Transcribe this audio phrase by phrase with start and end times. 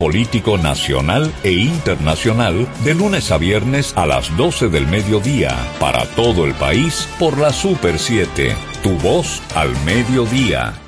[0.00, 6.44] político nacional e internacional de lunes a viernes a las 12 del mediodía para todo
[6.44, 8.54] el país por la Super 7.
[8.84, 10.87] Tu voz al mediodía.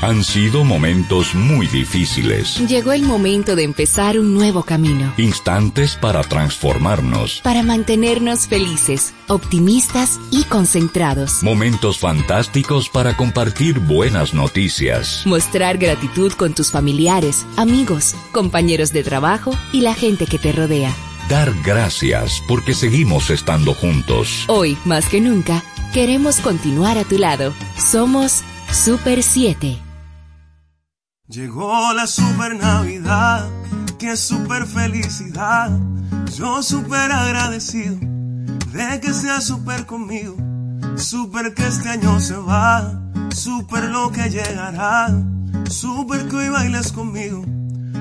[0.00, 2.60] Han sido momentos muy difíciles.
[2.68, 5.12] Llegó el momento de empezar un nuevo camino.
[5.16, 7.40] Instantes para transformarnos.
[7.42, 11.42] Para mantenernos felices, optimistas y concentrados.
[11.42, 15.22] Momentos fantásticos para compartir buenas noticias.
[15.26, 20.94] Mostrar gratitud con tus familiares, amigos, compañeros de trabajo y la gente que te rodea.
[21.28, 24.44] Dar gracias porque seguimos estando juntos.
[24.46, 27.52] Hoy, más que nunca, queremos continuar a tu lado.
[27.76, 29.87] Somos Super 7.
[31.28, 33.46] Llegó la super Navidad,
[33.98, 35.78] qué super felicidad.
[36.34, 37.96] Yo super agradecido
[38.72, 40.36] de que sea super conmigo.
[40.96, 45.08] Super que este año se va, super lo que llegará.
[45.68, 47.44] Super que hoy bailes conmigo,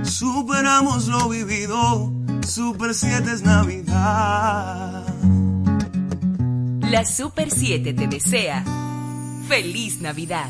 [0.03, 2.13] superamos lo vivido.
[2.47, 5.05] Super 7 es Navidad.
[6.79, 8.63] La Super 7 te desea
[9.49, 10.49] feliz Navidad.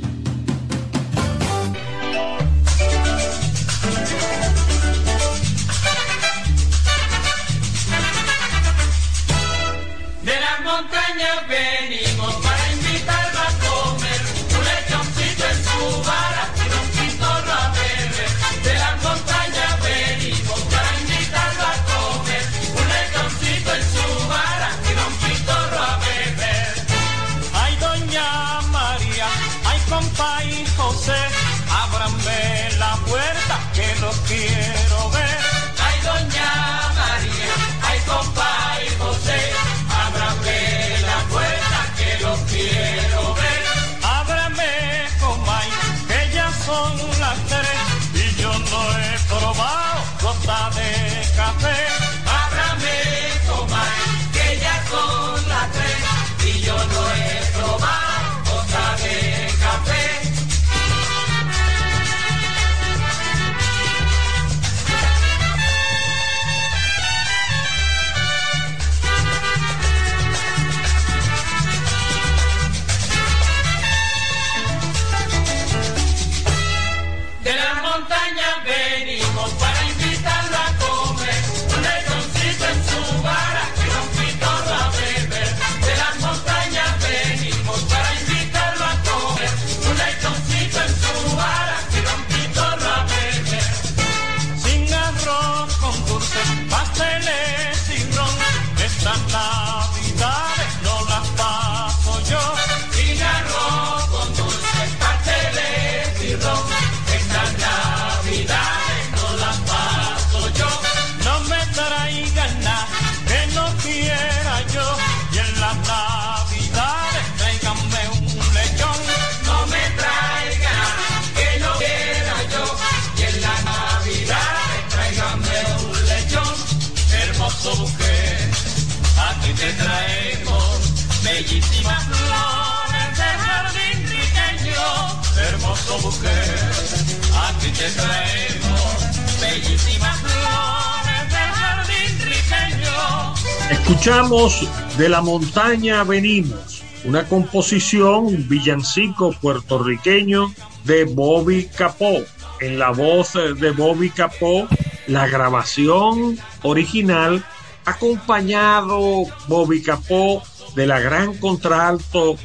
[143.69, 152.23] Escuchamos De la montaña venimos, una composición, villancico puertorriqueño de Bobby Capó.
[152.59, 154.67] En la voz de Bobby Capó,
[155.07, 157.43] la grabación original,
[157.85, 160.43] acompañado Bobby Capó
[160.75, 162.37] de la gran contralto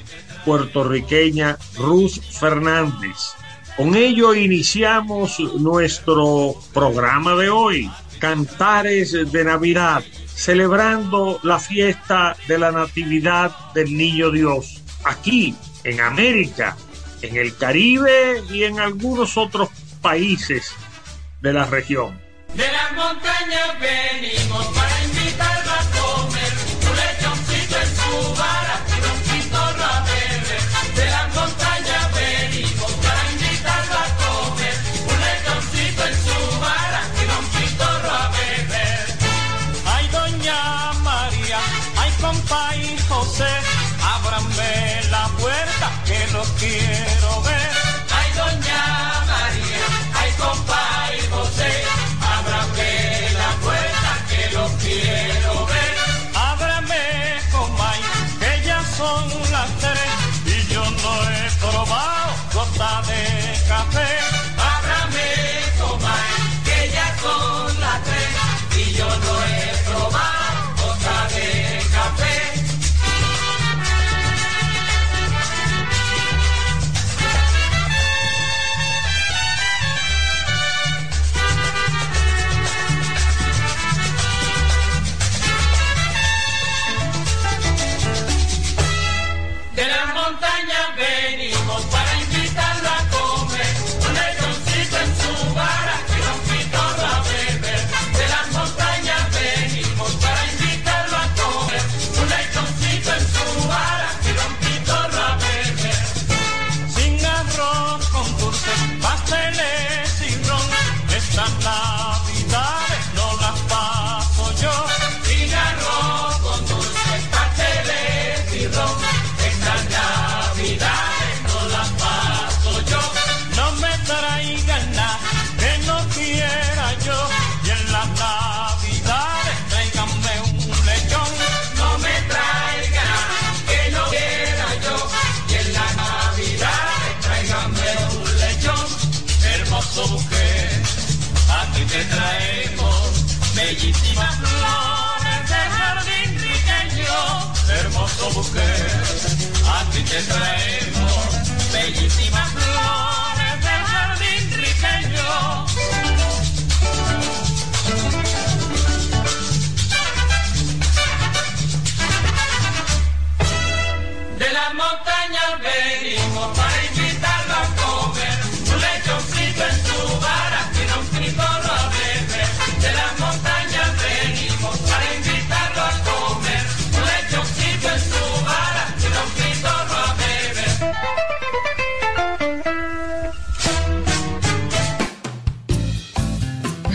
[0.45, 3.37] puertorriqueña Ruth Fernández.
[3.77, 10.03] Con ello iniciamos nuestro programa de hoy, Cantares de Navidad,
[10.35, 16.75] celebrando la fiesta de la Natividad del Niño Dios, aquí en América,
[17.21, 19.69] en el Caribe y en algunos otros
[20.01, 20.73] países
[21.43, 22.19] de la región.
[22.55, 24.96] De las montañas venimos para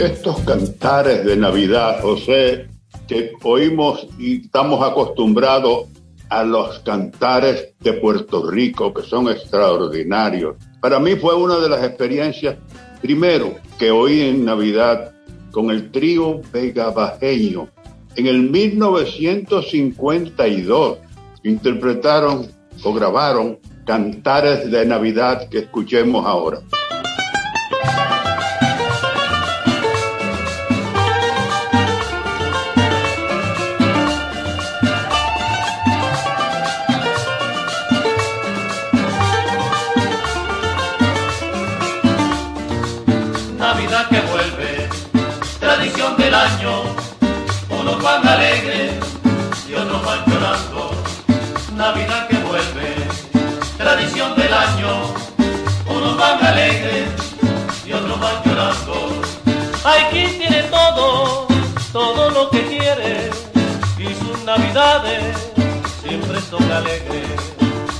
[0.01, 2.67] estos cantares de Navidad, José,
[3.07, 5.89] que oímos y estamos acostumbrados
[6.29, 10.55] a los cantares de Puerto Rico, que son extraordinarios.
[10.79, 12.55] Para mí fue una de las experiencias,
[13.01, 15.11] primero, que oí en Navidad
[15.51, 17.69] con el trío vegabajeño.
[18.15, 20.97] En el 1952
[21.43, 22.47] interpretaron
[22.83, 26.61] o grabaron cantares de Navidad que escuchemos ahora.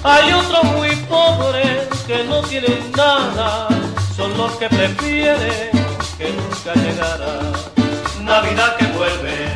[0.03, 3.69] Hay otros muy pobres que no tienen nada,
[4.13, 5.71] son los que prefieren
[6.17, 7.39] que nunca llegara.
[8.21, 9.55] Navidad que vuelve,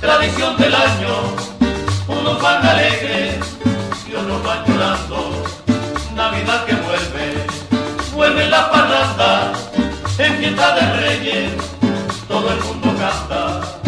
[0.00, 1.14] tradición del año,
[2.08, 3.36] unos van alegres
[4.10, 5.44] y otros van llorando.
[6.16, 7.46] Navidad que vuelve,
[8.12, 9.52] vuelve la parranda,
[10.18, 11.52] en fiesta de reyes,
[12.26, 13.85] todo el mundo canta.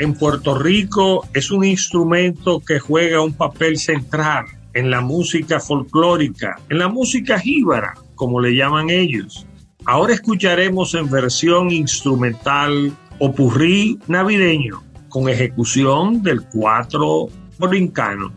[0.00, 6.58] En Puerto Rico es un instrumento que juega un papel central en la música folclórica,
[6.70, 9.46] en la música jíbara, como le llaman ellos.
[9.84, 17.28] Ahora escucharemos en versión instrumental Opurrí navideño con ejecución del cuatro
[17.58, 18.32] borincano.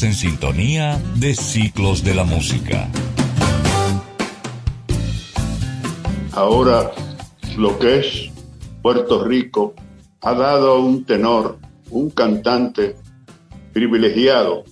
[0.00, 2.88] En sintonía de Ciclos de la Música.
[6.32, 6.90] Ahora,
[7.58, 8.30] lo que es
[8.80, 9.74] Puerto Rico
[10.22, 11.58] ha dado un tenor,
[11.90, 12.96] un cantante
[13.74, 14.64] privilegiado,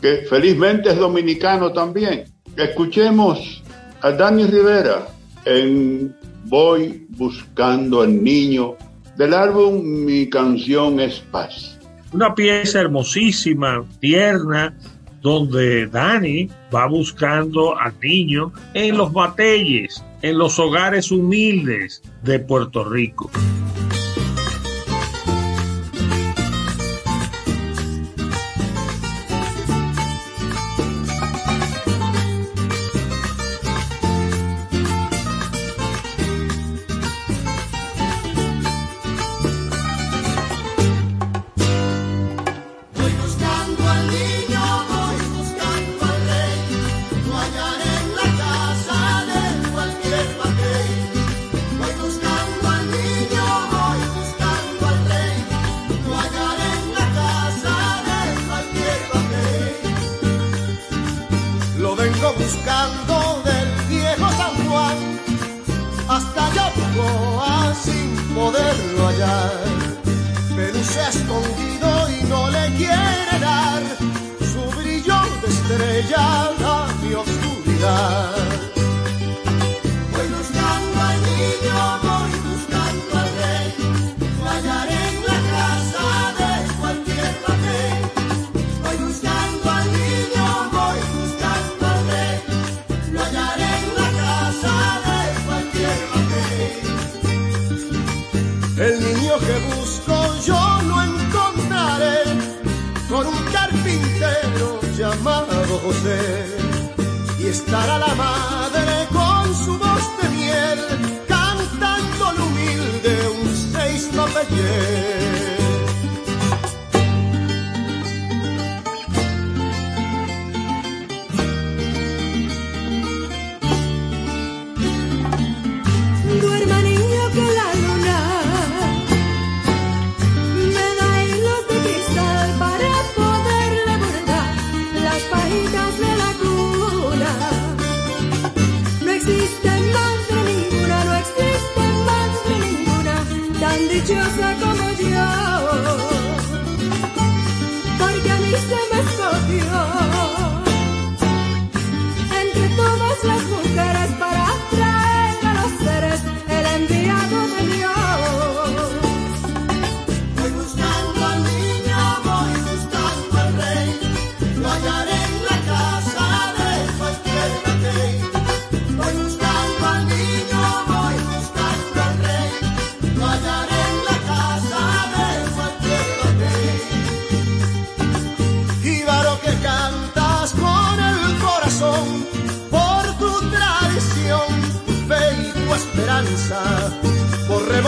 [0.00, 2.24] que felizmente es dominicano también.
[2.56, 3.62] Escuchemos
[4.00, 5.06] a Dani Rivera
[5.44, 8.76] en Voy buscando al niño
[9.18, 11.71] del álbum Mi canción es paz.
[12.12, 14.74] Una pieza hermosísima, tierna,
[15.22, 22.84] donde Dani va buscando al niño en los batelles, en los hogares humildes de Puerto
[22.84, 23.30] Rico.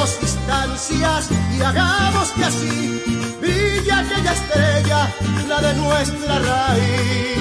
[0.04, 3.02] Distancias y hagamos que así
[3.40, 5.14] brille aquella estrella,
[5.48, 7.38] la de nuestra raíz.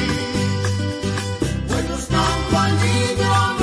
[1.68, 3.63] Buenos tanto al niño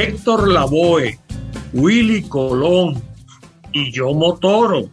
[0.00, 1.18] Héctor Lavoe,
[1.72, 3.02] Willy Colón
[3.72, 4.88] y yo Motoro,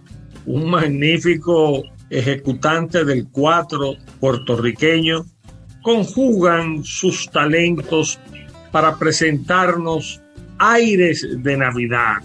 [0.47, 5.23] un magnífico ejecutante del cuatro puertorriqueño,
[5.83, 8.19] conjugan sus talentos
[8.71, 10.21] para presentarnos
[10.57, 12.23] aires de Navidad,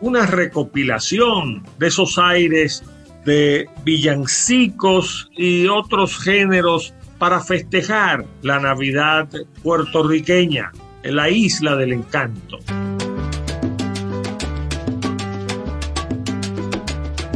[0.00, 2.82] una recopilación de esos aires
[3.26, 9.28] de villancicos y otros géneros para festejar la Navidad
[9.62, 10.72] puertorriqueña
[11.10, 12.58] la isla del encanto.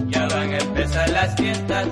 [0.09, 1.89] Ya van a empezar las fiestas,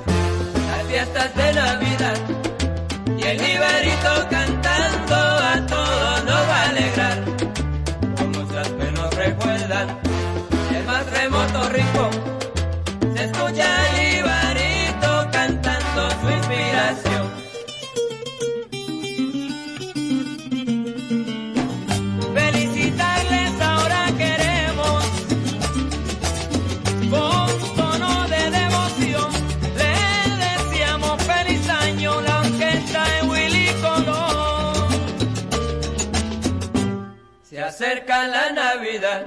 [37.78, 39.26] acerca la Navidad.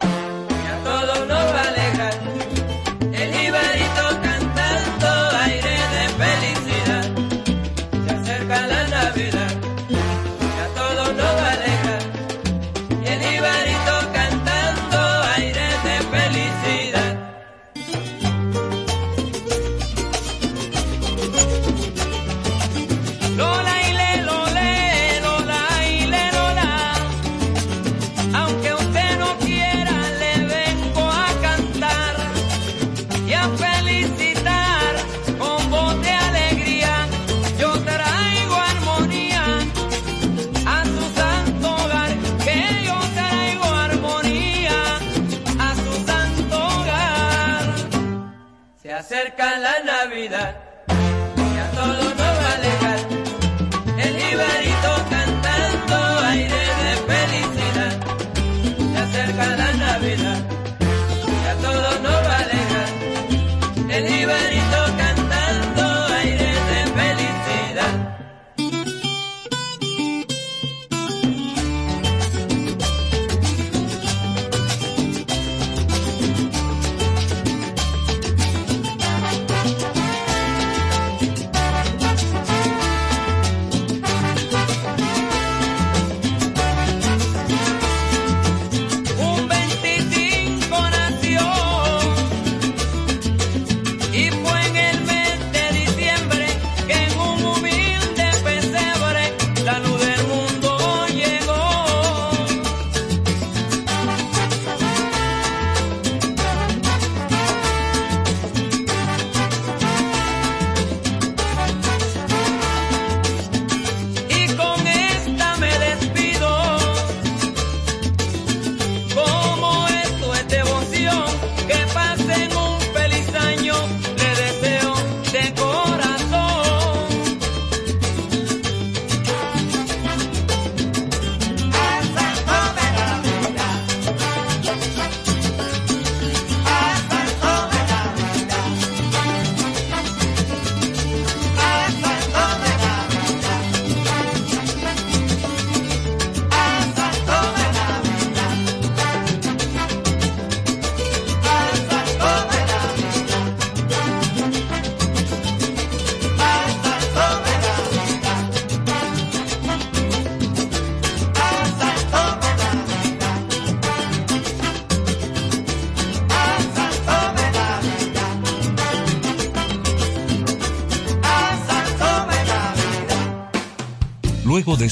[0.00, 1.39] Y a todos nos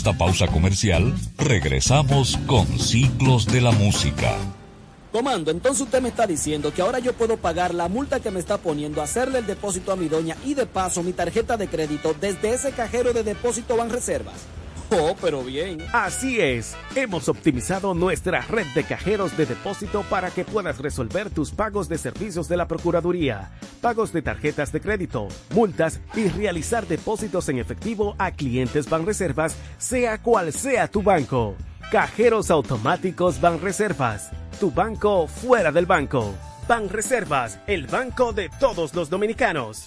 [0.09, 4.39] esta pausa comercial, regresamos con Ciclos de la Música.
[5.13, 8.41] Comando, entonces usted me está diciendo que ahora yo puedo pagar la multa que me
[8.41, 12.15] está poniendo, hacerle el depósito a mi doña y de paso mi tarjeta de crédito
[12.19, 14.47] desde ese cajero de depósito Banreservas.
[14.91, 15.85] Oh, pero bien.
[15.93, 21.51] Así es, hemos optimizado nuestra red de cajeros de depósito para que puedas resolver tus
[21.51, 27.49] pagos de servicios de la Procuraduría, pagos de tarjetas de crédito, multas y realizar depósitos
[27.49, 31.55] en efectivo a clientes Banreservas, sea cual sea tu banco.
[31.91, 36.35] Cajeros automáticos Banreservas, tu banco fuera del banco.
[36.69, 39.87] Banreservas, el banco de todos los dominicanos.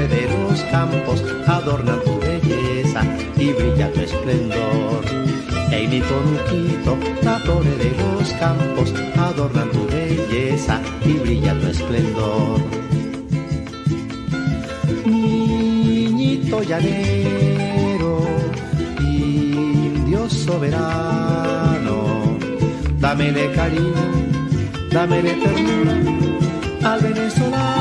[0.07, 3.01] de los campos adornan tu belleza
[3.37, 5.05] y brilla tu esplendor.
[5.71, 12.59] En mi conuquito, las flores de los campos adornan tu belleza y brilla tu esplendor.
[15.05, 18.27] Niñito llanero,
[18.99, 21.95] indio soberano,
[22.99, 24.07] dame de cariño,
[24.91, 25.93] dame de ternura
[26.83, 27.80] al venezolano.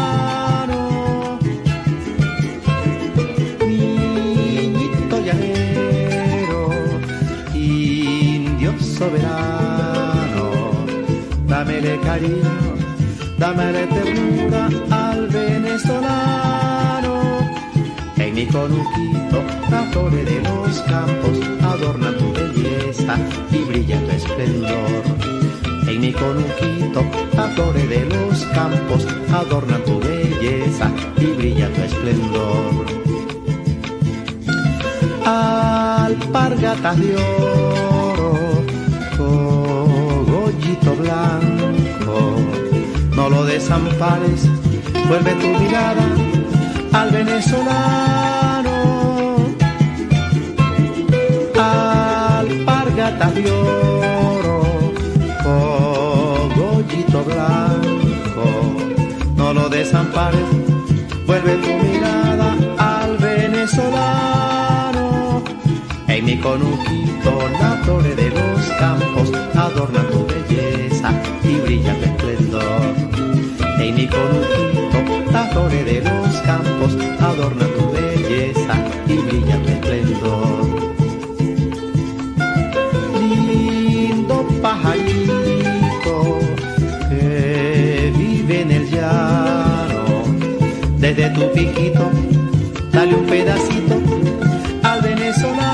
[11.46, 12.74] Dame de cariño,
[13.38, 17.14] dame de ternura al venezolano.
[18.16, 23.16] En mi conuquito, las flores de los campos adornan tu belleza
[23.52, 25.02] y brilla tu esplendor.
[25.86, 32.86] En mi conuquito, las flores de los campos adornan tu belleza y brilla tu esplendor.
[35.26, 37.99] Alpargatas de oro,
[41.00, 42.36] blanco,
[43.16, 44.48] no lo desampares,
[45.08, 46.06] vuelve tu mirada
[46.92, 48.70] al venezolano.
[51.56, 54.62] Alpargatas de oro,
[55.44, 58.44] cogollito blanco,
[59.36, 60.48] no lo desampares,
[61.26, 64.30] vuelve tu mirada al venezolano.
[66.08, 70.26] En mi conuquito, la flores de los campos adornan tu
[71.50, 72.94] y brilla tu esplendor.
[73.80, 74.98] En mi conuquito,
[75.32, 78.74] la flores de los campos adornan tu belleza
[79.08, 80.66] y brilla tu esplendor.
[83.20, 86.38] Lindo pajarito
[87.08, 90.22] que vive en el llano,
[90.98, 92.10] desde tu piquito,
[92.92, 93.94] dale un pedacito
[94.82, 95.69] al venezolano.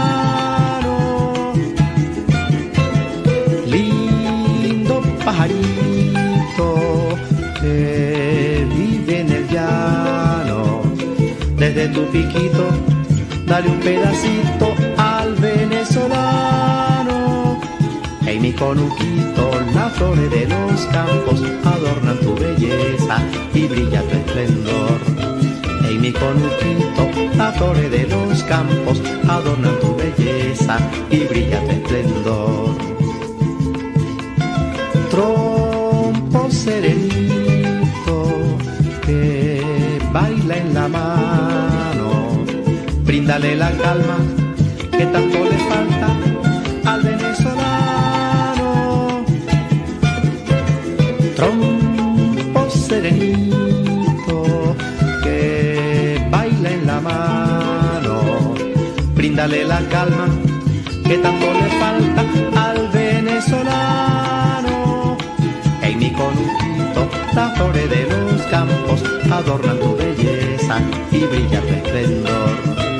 [11.96, 12.68] Tu piquito,
[13.46, 17.58] dale un pedacito al venezolano.
[18.26, 23.16] En mi conuquito, las flores de los campos adornan tu belleza
[23.54, 25.00] y brilla tu esplendor.
[25.88, 30.76] En mi conuquito, las flores de los campos adornan tu belleza
[31.10, 32.76] y brilla tu esplendor.
[35.10, 37.05] Trompo serenito
[43.26, 44.18] bríndale la calma
[44.92, 46.06] que tanto le falta
[46.84, 49.24] al venezolano.
[51.34, 54.76] Trompo serenito
[55.24, 58.54] que baila en la mano,
[59.16, 60.28] bríndale la calma
[61.04, 62.24] que tanto le falta
[62.68, 65.16] al venezolano.
[65.82, 72.95] En mi conuquito, las flores de los campos adornan tu belleza y brilla tu esplendor.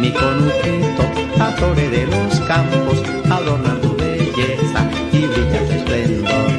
[0.00, 1.02] Mi conuquito,
[1.58, 6.50] flores de los campos adornan tu belleza y brilla tu esplendor.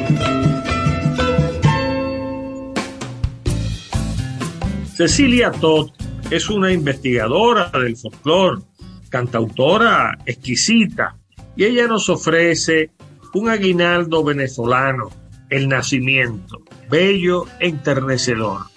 [4.94, 5.90] Cecilia Todd
[6.30, 8.62] es una investigadora del folclore,
[9.08, 11.16] cantautora exquisita,
[11.56, 12.90] y ella nos ofrece
[13.34, 15.10] un aguinaldo venezolano,
[15.50, 18.71] el nacimiento, bello e enternecedor.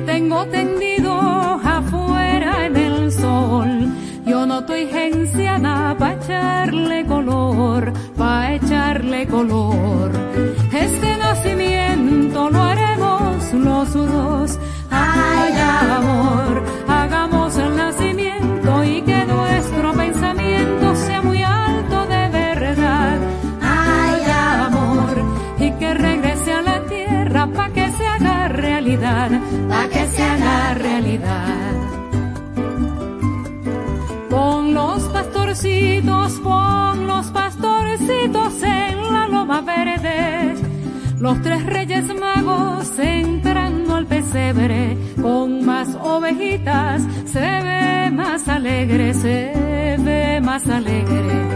[0.00, 3.92] Tengo tendido afuera en el sol.
[4.60, 10.10] estoy genciana pa' echarle color, pa' echarle color.
[10.72, 14.58] Este nacimiento lo haremos los dos.
[14.90, 15.52] Ay,
[15.96, 18.37] amor, hagamos el nacimiento
[35.58, 40.54] pastorcitos, pon los pastorcitos en la loma verde.
[41.18, 49.52] Los tres reyes magos entrando al pesebre con más ovejitas se ve más alegre, se
[49.98, 51.48] ve más alegre.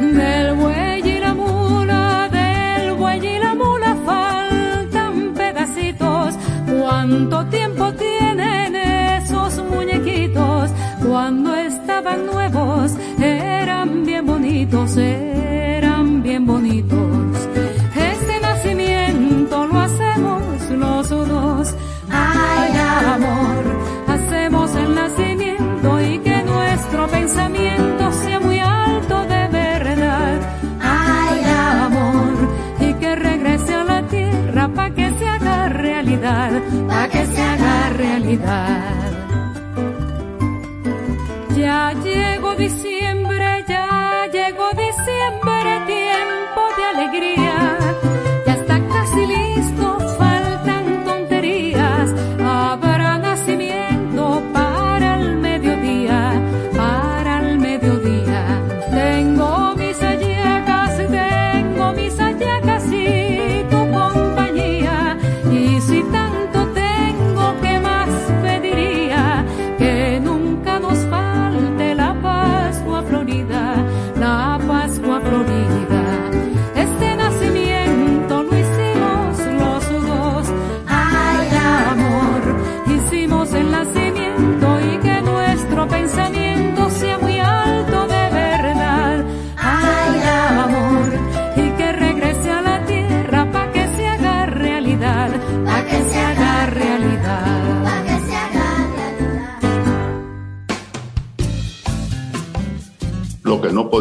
[0.00, 6.34] Del buey y la mula, del buey y la mula faltan pedacitos.
[6.78, 8.21] ¿Cuánto tiempo muñequitos?
[11.12, 17.48] Cuando estaban nuevos eran bien bonitos, eran bien bonitos.
[17.94, 21.74] Este nacimiento lo hacemos los dos.
[22.10, 22.72] Ay,
[23.14, 23.62] amor,
[24.08, 30.40] hacemos el nacimiento y que nuestro pensamiento sea muy alto de verdad.
[30.80, 31.40] Ay,
[31.84, 32.34] amor,
[32.80, 36.52] y que regrese a la tierra pa' que se haga realidad,
[36.88, 39.21] pa' que se haga realidad.
[41.92, 42.54] Ya llegó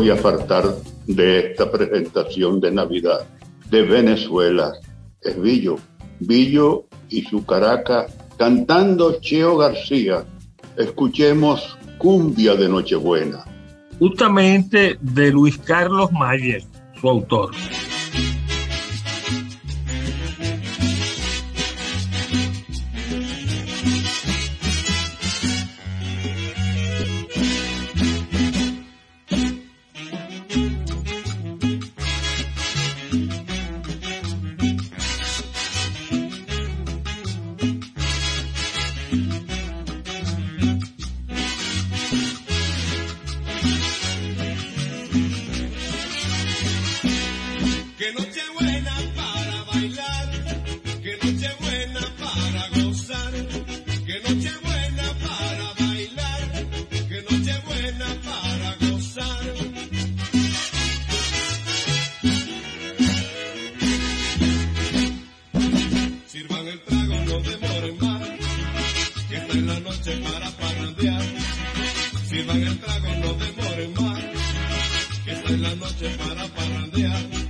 [0.02, 0.64] podía faltar
[1.06, 3.20] de esta presentación de Navidad
[3.70, 4.74] de Venezuela
[5.22, 5.76] es Billo.
[6.20, 10.26] Billo y su caraca cantando Cheo García.
[10.76, 13.45] Escuchemos Cumbia de Nochebuena.
[13.99, 16.64] Justamente de Luis Carlos Mayer,
[16.99, 17.52] su autor.
[69.52, 71.22] Esta es la noche para parrandear.
[72.30, 74.24] Sirvan el trago, no demoren más,
[75.26, 77.40] que esta es la noche para parrandear.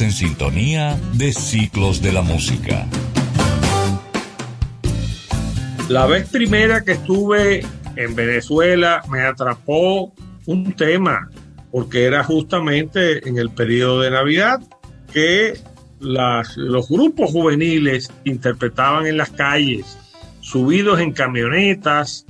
[0.00, 2.86] En sintonía de Ciclos de la Música.
[5.90, 7.60] La vez primera que estuve
[7.96, 10.14] en Venezuela me atrapó
[10.46, 11.28] un tema,
[11.70, 14.62] porque era justamente en el periodo de Navidad
[15.12, 15.60] que
[16.00, 19.98] los grupos juveniles interpretaban en las calles,
[20.40, 22.24] subidos en camionetas,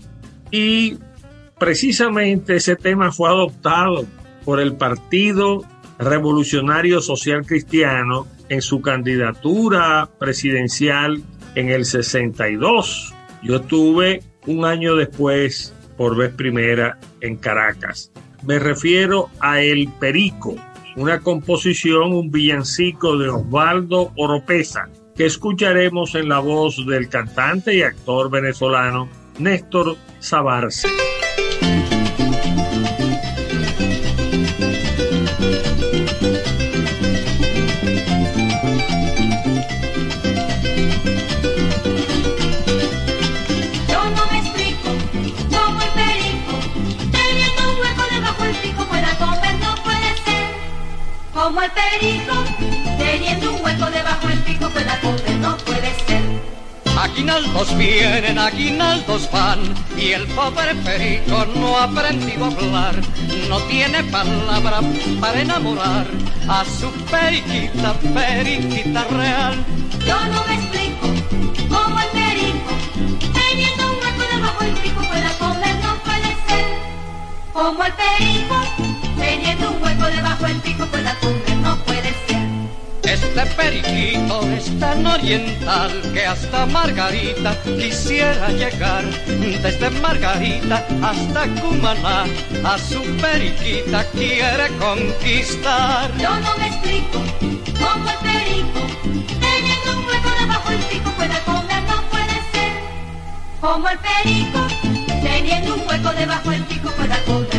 [0.50, 0.98] y
[1.60, 4.04] precisamente ese tema fue adoptado
[4.44, 5.64] por el Partido
[5.98, 11.22] Revolucionario Social Cristiano en su candidatura presidencial
[11.54, 13.14] en el 62.
[13.42, 18.12] Yo estuve un año después, por vez primera, en Caracas.
[18.44, 20.56] Me refiero a El Perico,
[20.96, 27.82] una composición, un villancico de Osvaldo Oropesa, que escucharemos en la voz del cantante y
[27.82, 30.88] actor venezolano Néstor Sabarce.
[51.52, 52.32] Como el perico,
[52.96, 56.22] teniendo un hueco debajo el pico, pueda comer, no puede ser.
[56.98, 59.58] Aguinaldos vienen, aguinaldos van,
[59.98, 62.94] y el pobre perico no ha aprendido a hablar,
[63.50, 64.80] no tiene palabra
[65.20, 66.06] para enamorar
[66.48, 69.62] a su periquita, periquita real.
[70.06, 71.06] Yo no me explico
[71.68, 72.72] cómo el perico,
[73.34, 76.64] teniendo un hueco debajo el pico, pueda comer, no puede ser.
[77.52, 78.91] Como el perico,
[79.22, 82.42] teniendo un hueco debajo el pico, pueda comer, no puede ser.
[83.04, 89.04] Este periquito es tan oriental que hasta Margarita quisiera llegar.
[89.64, 92.24] Desde Margarita hasta Cumaná,
[92.64, 96.10] a su periquita quiere conquistar.
[96.18, 97.18] Yo no me explico
[97.82, 98.80] cómo el perico,
[99.46, 102.72] teniendo un hueco debajo el pico, pueda comer, no puede ser.
[103.60, 104.60] Como el perico,
[105.22, 107.51] teniendo un hueco debajo el pico, puede ser.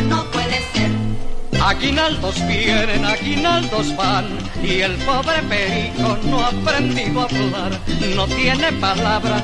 [1.64, 4.26] Aguinaldos vienen, aguinaldos van,
[4.62, 7.80] y el pobre perico no ha aprendido a hablar,
[8.14, 9.42] no tiene palabra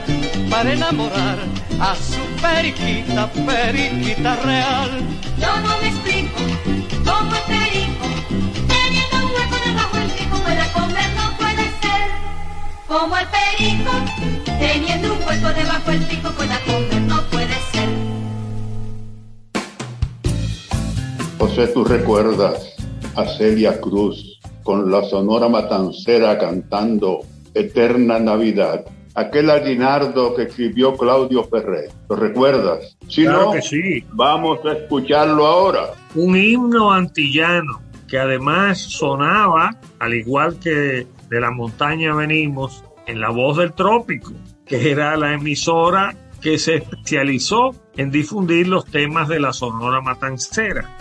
[0.51, 1.39] para enamorar
[1.81, 4.91] a su periquita, periquita real.
[5.39, 6.41] Yo no me explico
[7.07, 8.07] cómo el perico,
[8.69, 12.11] teniendo un hueco debajo el pico, pueda comer, no puede ser.
[12.87, 13.93] Como el perico,
[14.59, 16.90] teniendo un hueco debajo el pico, pueda comer,
[21.41, 22.77] José, tú recuerdas
[23.17, 27.21] a Celia Cruz con la Sonora Matancera cantando
[27.55, 28.85] Eterna Navidad.
[29.15, 31.91] Aquel aguinaldo que escribió Claudio Ferrer.
[32.11, 32.95] ¿Lo recuerdas?
[33.09, 34.05] Si Claro no, que sí.
[34.13, 35.95] vamos a escucharlo ahora.
[36.15, 43.31] un himno antillano que además sonaba, al igual que de la montaña venimos, en la
[43.31, 44.33] voz del trópico,
[44.67, 50.97] que era la emisora que se especializó en difundir los temas de la Sonora Matancera.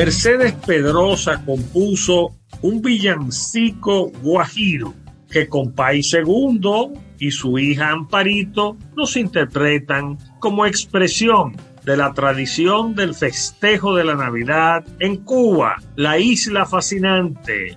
[0.00, 4.94] Mercedes Pedrosa compuso un villancico guajiro
[5.30, 12.94] que con País Segundo y su hija Amparito nos interpretan como expresión de la tradición
[12.94, 17.76] del festejo de la Navidad en Cuba, la isla fascinante.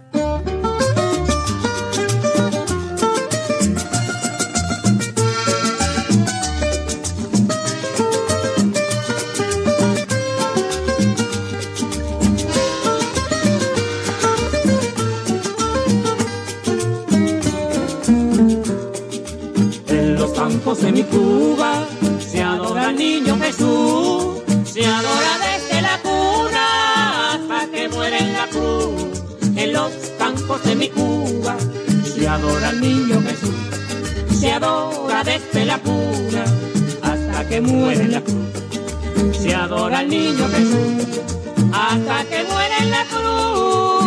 [20.35, 21.87] Campos de mi Cuba
[22.19, 28.47] se adora al niño Jesús, se adora desde la cuna hasta que muere en la
[28.47, 29.23] cruz.
[29.55, 31.55] En los campos de mi Cuba
[32.03, 36.43] se adora al niño Jesús, se adora desde la cuna
[37.01, 39.39] hasta que muere en la cruz.
[39.39, 41.21] Se adora al niño Jesús
[41.71, 44.02] hasta que muere en la cruz.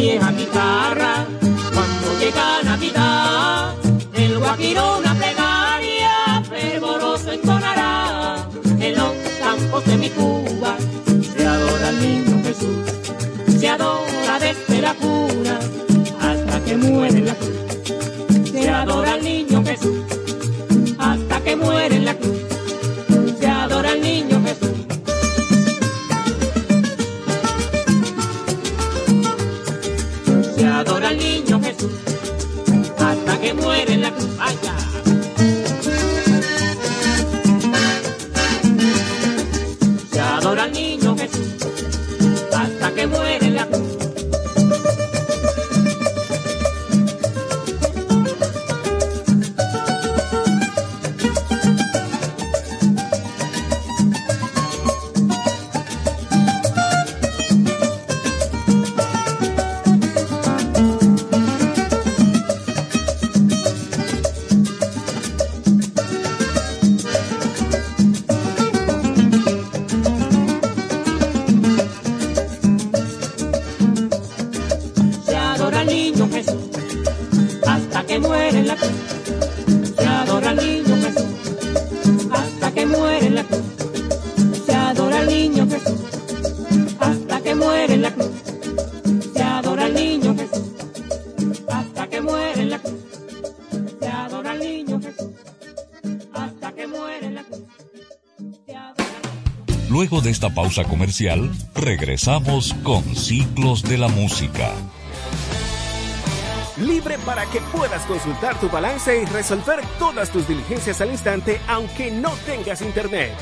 [0.00, 1.26] Vieja guitarra,
[1.74, 3.74] cuando llega Navidad,
[4.14, 8.48] el guajiro una plegaria fervoroso entonará.
[8.80, 10.76] En los campos de mi Cuba
[11.36, 15.58] se adora al niño Jesús, se adora desde la cuna
[16.20, 17.57] hasta que muere la cruz.
[33.60, 34.28] Muere la cruz.
[100.38, 104.70] Esta pausa comercial, regresamos con Ciclos de la Música.
[106.76, 112.12] Libre para que puedas consultar tu balance y resolver todas tus diligencias al instante, aunque
[112.12, 113.32] no tengas internet.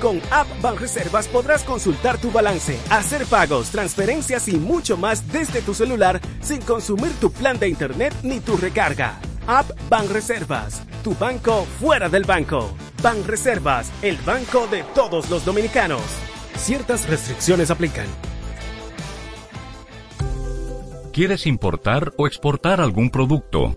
[0.00, 5.74] Con App Banreservas podrás consultar tu balance, hacer pagos, transferencias y mucho más desde tu
[5.74, 9.20] celular sin consumir tu plan de internet ni tu recarga.
[9.46, 12.74] App Banreservas, tu banco fuera del banco.
[13.02, 16.02] Banreservas, el banco de todos los dominicanos.
[16.56, 18.06] Ciertas restricciones aplican.
[21.10, 23.76] ¿Quieres importar o exportar algún producto?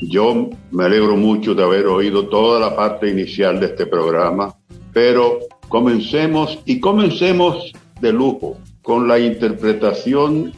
[0.01, 4.55] Yo me alegro mucho de haber oído toda la parte inicial de este programa,
[4.93, 5.39] pero
[5.69, 10.53] comencemos y comencemos de lujo con la interpretación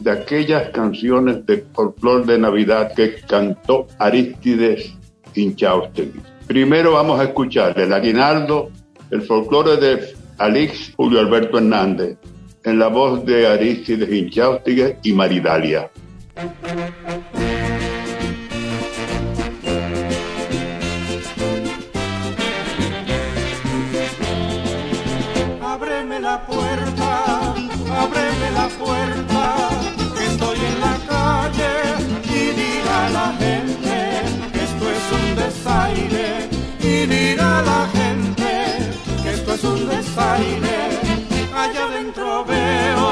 [0.00, 4.94] de aquellas canciones de folclore de Navidad que cantó Aristides
[5.34, 6.20] Inchaustegui.
[6.46, 8.70] Primero vamos a escuchar el aguinaldo,
[9.10, 12.18] el folclore de Alix Julio Alberto Hernández
[12.64, 15.90] en la voz de Aristides Inchaustigue y Maridalia.
[37.64, 38.50] La gente
[39.22, 40.76] que esto es un desaire.
[41.54, 43.03] Allá adentro veo,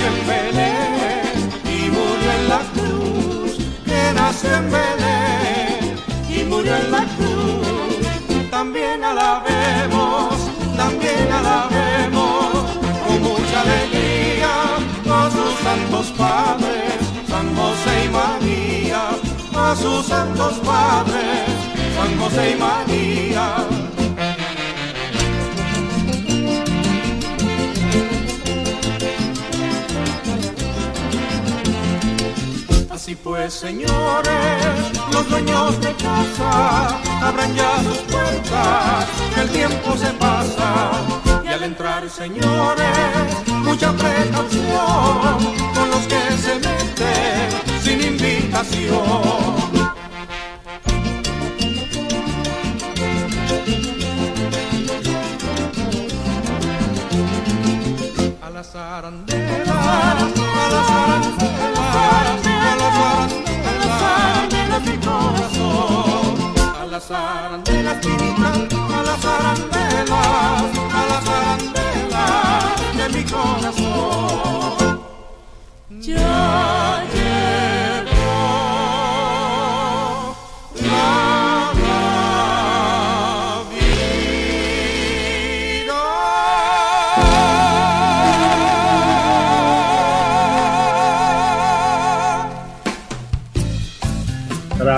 [0.00, 5.96] nació en Belén y murió en la cruz, que nació en Belén
[6.28, 8.50] y murió en la cruz.
[8.50, 10.34] También alabemos,
[10.76, 12.52] también alabemos
[13.06, 14.52] con mucha alegría
[15.10, 16.94] a sus santos padres,
[17.28, 19.02] San José y María,
[19.54, 21.44] a sus santos padres,
[21.96, 23.79] San José y María.
[33.10, 34.62] Así pues, señores,
[35.12, 40.92] los dueños de casa, abran ya sus puertas, que el tiempo se pasa.
[41.44, 42.86] Y al entrar, señores,
[43.64, 49.89] mucha precaución con los que se meten sin invitación.
[58.60, 61.62] A las arandelas, a las arandelas,
[63.00, 66.34] a las arandelas de mi corazón.
[66.78, 70.12] A las arandelas, chinita, a las arandelas,
[70.92, 75.00] a las arandelas de mi corazón.
[76.00, 77.19] Ya llegó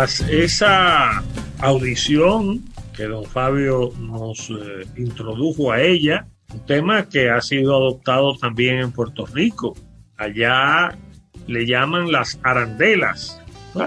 [0.03, 1.23] Tras esa
[1.61, 2.65] audición
[2.97, 8.79] que don Fabio nos eh, introdujo a ella, un tema que ha sido adoptado también
[8.79, 9.77] en Puerto Rico.
[10.17, 10.99] Allá
[11.47, 13.41] le llaman las arandelas.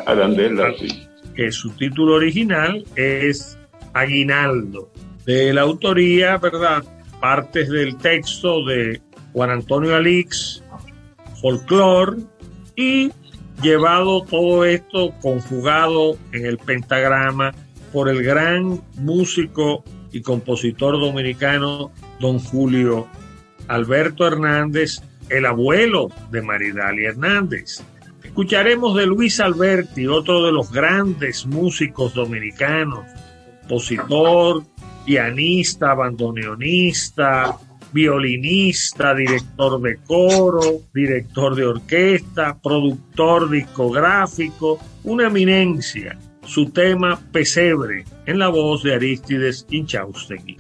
[0.06, 1.06] Arandelas, sí.
[1.36, 3.58] Que su título original es
[3.94, 4.90] Aguinaldo.
[5.26, 6.82] De la autoría, ¿verdad?
[7.20, 9.02] Partes del texto de
[9.34, 10.64] Juan Antonio Alix,
[11.42, 12.22] folclore
[12.78, 13.12] y
[13.66, 17.52] llevado todo esto conjugado en el pentagrama
[17.92, 23.08] por el gran músico y compositor dominicano don Julio
[23.68, 27.84] Alberto Hernández, el abuelo de Maridalia Hernández.
[28.24, 33.04] Escucharemos de Luis Alberti, otro de los grandes músicos dominicanos,
[33.62, 34.64] compositor,
[35.06, 37.58] pianista, bandoneonista,
[37.96, 46.20] violinista, director de coro, director de orquesta, productor discográfico, una eminencia.
[46.44, 50.58] Su tema Pesebre, en la voz de Aristides Inchaustegui.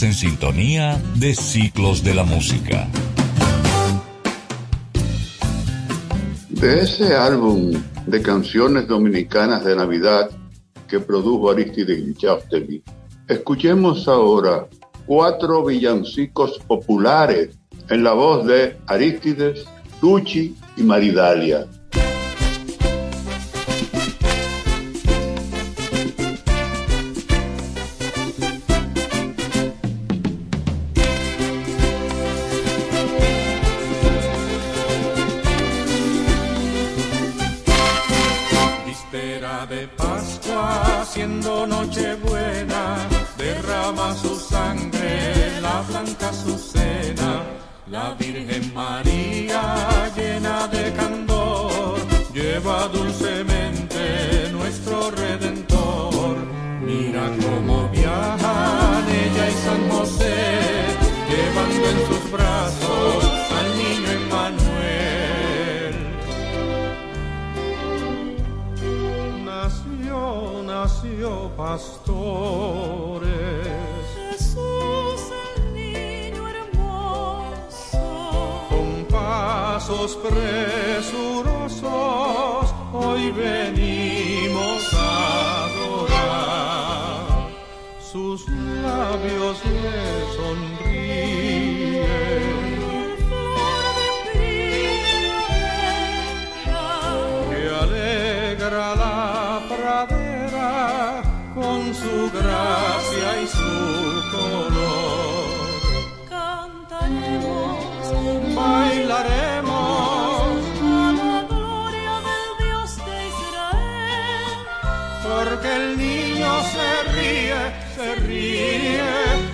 [0.00, 2.86] En sintonía de Ciclos de la Música.
[6.48, 7.72] De ese álbum
[8.06, 10.30] de canciones dominicanas de Navidad
[10.86, 12.84] que produjo Aristides Inchaustegui,
[13.26, 14.68] escuchemos ahora
[15.04, 19.64] cuatro villancicos populares en la voz de Aristides,
[20.00, 21.66] Tucci y Maridalia.
[71.56, 73.28] Pastores.
[74.30, 75.20] Jesús
[75.56, 77.98] el niño hermoso.
[78.68, 81.84] Con pasos presurosos
[82.92, 87.26] hoy venimos a adorar.
[88.00, 90.67] Sus labios le sonríen.
[102.00, 103.74] Su gracia y su
[104.30, 105.48] color.
[106.28, 107.78] Cantaremos
[108.54, 110.42] Bailaremos
[110.82, 110.84] a
[111.20, 114.56] la gloria del Dios de Israel.
[115.26, 117.60] porque el niño se ríe,
[117.96, 119.12] se ríe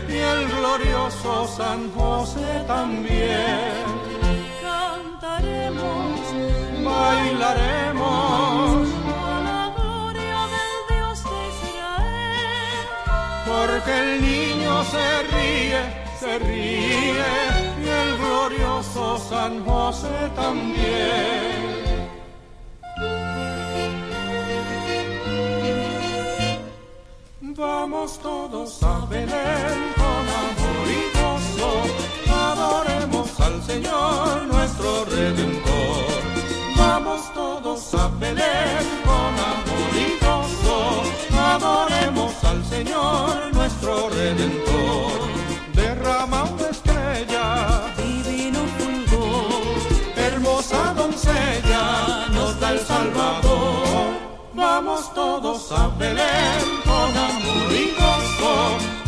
[0.09, 3.85] y el glorioso San José también.
[4.63, 6.21] Cantaremos
[6.85, 8.89] Bailaremos
[13.85, 15.81] porque el niño se ríe,
[16.19, 17.25] se ríe
[17.83, 21.75] y el glorioso San José también.
[27.57, 31.83] Vamos todos a Belén con amor y gozo,
[32.33, 36.23] adoremos al Señor nuestro Redentor.
[36.77, 41.03] Vamos todos a Belén con amor y gozo,
[41.39, 45.21] adoremos al Señor nuestro Redentor.
[45.73, 47.45] Derrama una estrella,
[47.97, 49.63] Divino fulgor,
[50.17, 54.09] hermosa doncella, nos da el Salvador.
[54.53, 58.53] Vamos todos a Belén con amor y gozo,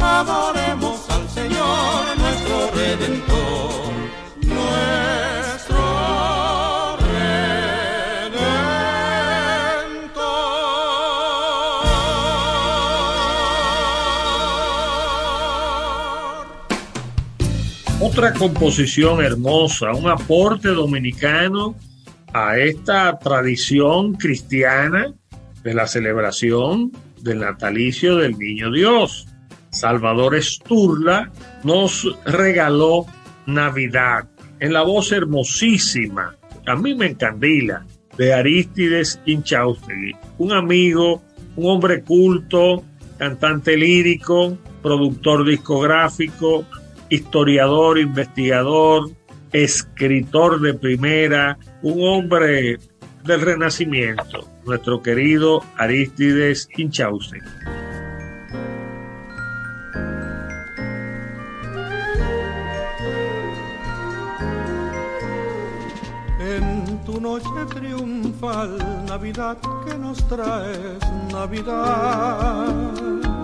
[0.01, 3.93] adoremos al Señor nuestro Redentor,
[4.55, 5.46] nuestro
[18.17, 21.77] Otra composición hermosa, un aporte dominicano
[22.33, 25.13] a esta tradición cristiana
[25.63, 29.29] de la celebración del natalicio del Niño Dios.
[29.69, 31.31] Salvador Esturla
[31.63, 33.05] nos regaló
[33.45, 34.27] Navidad
[34.61, 36.37] en la voz hermosísima,
[36.67, 37.85] a mí me encandila,
[38.17, 41.23] de Aristides Inchaustegui, un amigo,
[41.57, 42.83] un hombre culto,
[43.19, 46.65] cantante lírico, productor discográfico,
[47.09, 49.11] historiador, investigador,
[49.53, 52.79] escritor de primera, un hombre
[53.25, 57.43] del Renacimiento, nuestro querido Aristides Inchausen.
[66.41, 70.99] En tu noche triunfal, Navidad que nos traes,
[71.33, 73.36] Navidad.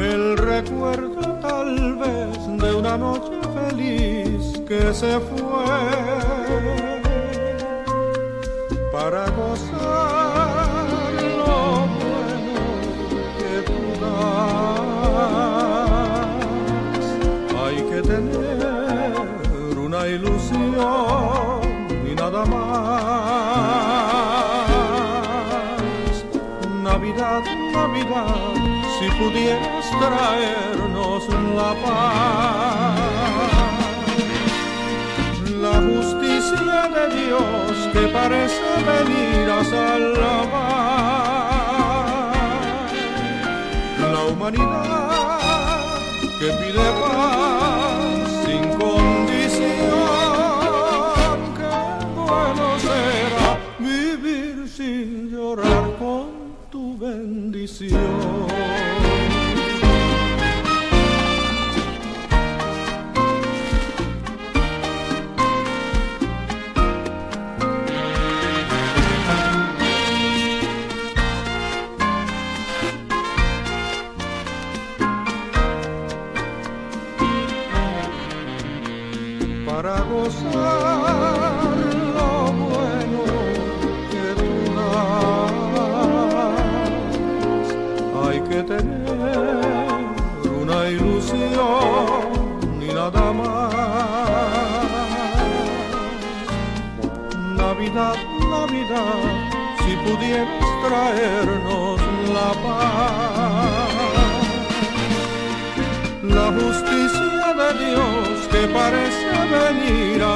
[0.00, 5.64] El recuerdo tal vez de una noche feliz que se fue
[8.90, 10.88] para gozar
[11.36, 12.64] lo bueno
[13.38, 13.80] que tú.
[17.62, 21.60] Hay que tener una ilusión
[22.10, 22.80] y nada más.
[26.82, 27.42] Navidad,
[27.74, 28.59] Navidad,
[29.00, 31.26] si pudieras traernos
[31.56, 33.00] la paz.
[35.58, 40.50] La justicia de Dios que parece venir a salvar.
[44.12, 45.88] La humanidad
[46.38, 47.49] que pide paz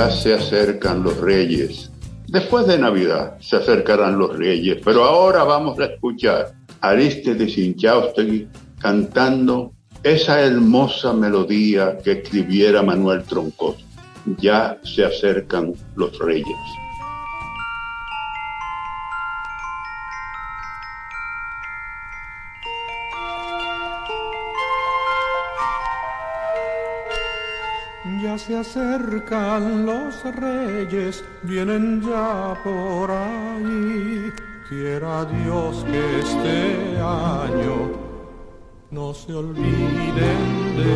[0.00, 1.90] Ya se acercan los reyes.
[2.26, 8.48] Después de Navidad se acercarán los reyes, pero ahora vamos a escuchar a Aristides Inchaustegui
[8.78, 13.84] cantando esa hermosa melodía que escribiera Manuel Troncoso.
[14.38, 16.56] Ya se acercan los reyes.
[28.50, 34.32] Se acercan los reyes, vienen ya por ahí.
[34.68, 37.92] Quiera Dios que este año
[38.90, 40.40] no se olviden
[40.76, 40.94] de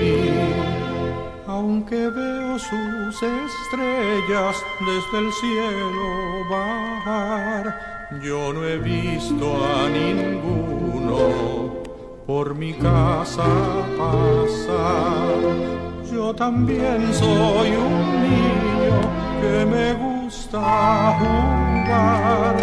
[0.00, 0.30] mí.
[1.46, 7.64] Aunque veo sus estrellas desde el cielo bajar,
[8.20, 11.18] yo no he visto a ninguno
[12.26, 13.46] por mi casa
[13.96, 15.85] pasar.
[16.12, 19.00] Yo también soy un niño
[19.40, 22.56] que me gusta jugar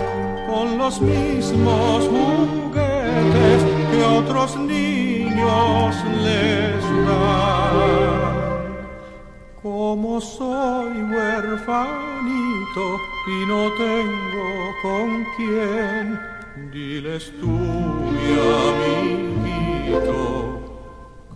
[0.47, 8.33] con los mismos juguetes que otros niños les dan.
[9.61, 12.85] Como soy huerfanito
[13.27, 16.19] y no tengo con quién,
[16.71, 18.33] diles tú, mi
[19.89, 20.53] amiguito,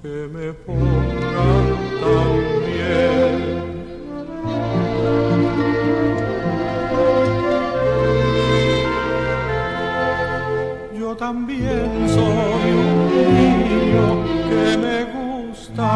[0.08, 1.66] que me pongan
[2.06, 3.32] también.
[10.98, 14.08] Yo también soy un niño
[14.50, 15.90] que me gusta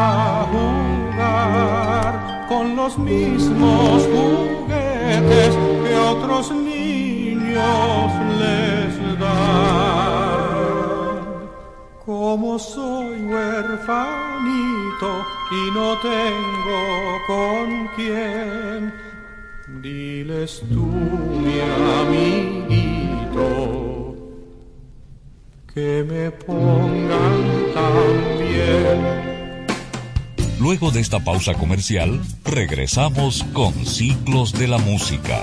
[0.52, 2.12] jugar
[2.50, 5.52] con los mismos juguetes
[5.84, 10.21] que otros niños les dan.
[12.12, 15.10] Como soy huerfanito
[15.50, 16.82] y no tengo
[17.26, 18.92] con quién,
[19.80, 21.58] diles tú, mi
[22.02, 23.48] amiguito,
[25.72, 28.98] que me pongan también.
[30.60, 35.42] Luego de esta pausa comercial, regresamos con Ciclos de la Música.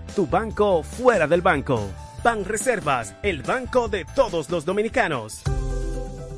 [0.11, 1.89] tu banco fuera del banco.
[2.23, 5.41] Banreservas, el banco de todos los dominicanos.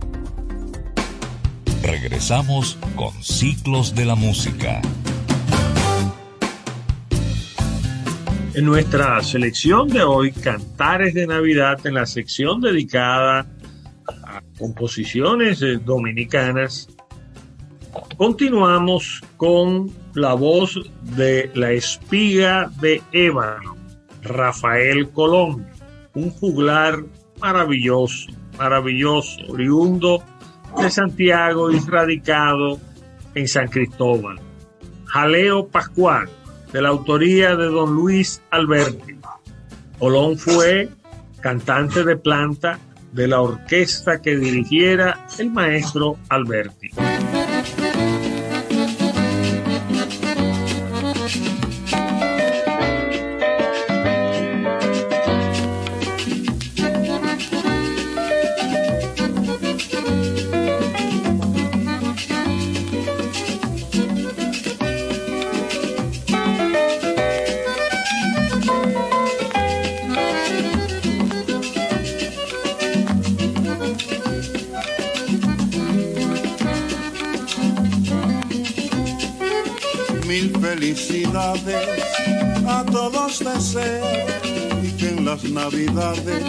[1.83, 4.81] Regresamos con Ciclos de la Música.
[8.53, 13.47] En nuestra selección de hoy, Cantares de Navidad, en la sección dedicada
[14.57, 16.87] composiciones eh, dominicanas,
[18.17, 20.79] continuamos con la voz
[21.15, 23.75] de la espiga de ébano,
[24.21, 25.67] Rafael Colón,
[26.13, 27.03] un juglar
[27.39, 30.23] maravilloso, maravilloso, oriundo
[30.79, 32.79] de Santiago y radicado
[33.35, 34.39] en San Cristóbal.
[35.05, 36.29] Jaleo Pascual,
[36.71, 39.17] de la autoría de don Luis Alberti.
[39.99, 40.89] Colón fue
[41.41, 42.79] cantante de planta
[43.11, 46.91] de la orquesta que dirigiera el maestro Alberti.
[85.43, 86.43] Las navidades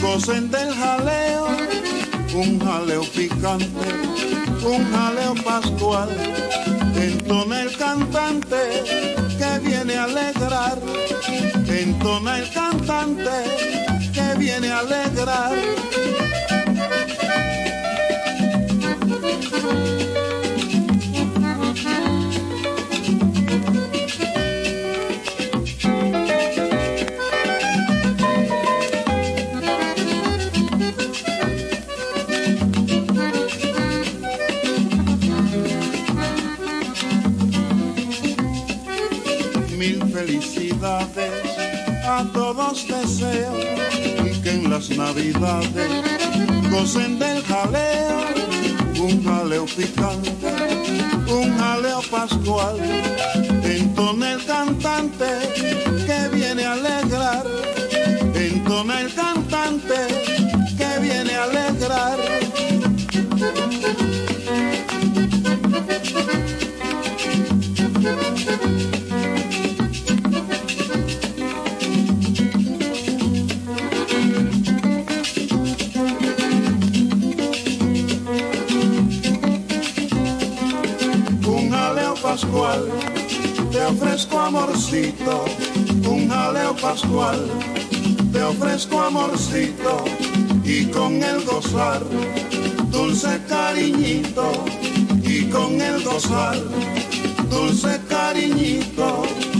[0.00, 1.46] gocen del jaleo,
[2.34, 3.88] un jaleo picante,
[4.64, 6.08] un jaleo pascual.
[6.96, 8.84] Entona el cantante
[9.38, 10.78] que viene a alegrar,
[11.66, 13.30] entona el cantante
[14.12, 15.52] que viene a alegrar.
[44.72, 45.90] Las navidades
[46.70, 48.20] gocen del jaleo,
[49.02, 50.30] un jaleo picante,
[51.28, 52.76] un jaleo pascual,
[53.64, 55.26] entona el cantante
[56.06, 57.44] que viene a alegrar,
[82.52, 82.86] pascual,
[83.70, 85.44] te ofrezco amorcito,
[86.06, 87.46] un jaleo pascual,
[88.30, 90.04] te ofrezco amorcito,
[90.62, 92.02] y con el gozar,
[92.90, 94.52] dulce cariñito,
[95.22, 96.56] y con el gozar,
[97.48, 99.51] dulce cariñito.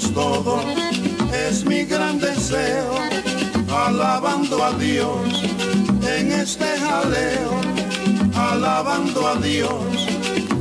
[0.00, 0.64] Gocemos todos,
[1.48, 2.94] es mi gran deseo,
[3.68, 5.42] alabando a Dios
[6.18, 7.60] en este jaleo,
[8.34, 10.08] alabando a Dios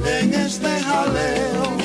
[0.06, 1.80] en este jaleo.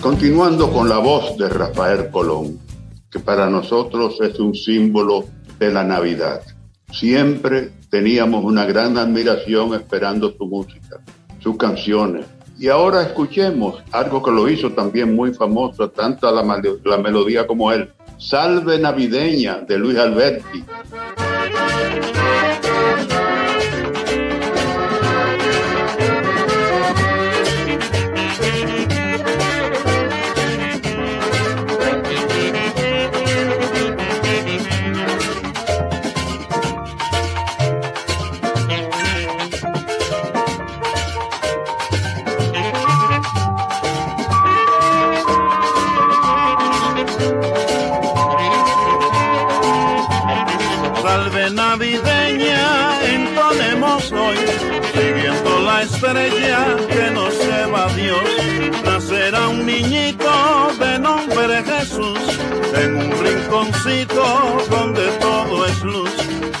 [0.00, 2.58] Continuando con la voz de Rafael Colón,
[3.24, 5.24] para nosotros es un símbolo
[5.58, 6.42] de la Navidad.
[6.92, 11.00] Siempre teníamos una gran admiración esperando su música,
[11.38, 12.26] sus canciones.
[12.58, 17.72] Y ahora escuchemos algo que lo hizo también muy famoso, tanto la, la melodía como
[17.72, 17.90] él.
[18.18, 20.64] Salve Navideña de Luis Alberti.
[63.50, 66.10] Un rinconcito donde todo es luz.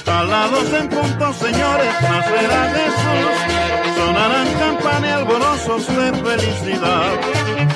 [0.06, 3.94] Alados en punto, señores, nacerá Jesús.
[3.96, 7.12] Sonarán campanas y alborozos de felicidad.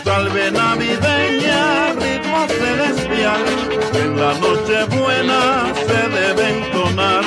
[0.05, 3.45] Salve navideña, ritmo celestial,
[3.95, 7.25] en la noche buena se debe entonar.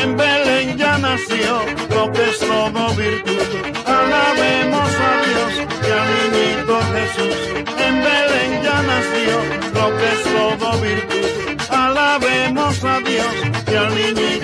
[0.00, 3.42] En Belén ya nació lo que es todo virtud.
[3.86, 5.52] Alabemos a Dios
[5.86, 7.38] y al niñito Jesús.
[7.86, 9.34] En Belén ya nació
[9.76, 11.30] lo que es todo virtud.
[11.86, 13.34] Alabemos a Dios
[13.70, 14.37] y al niñito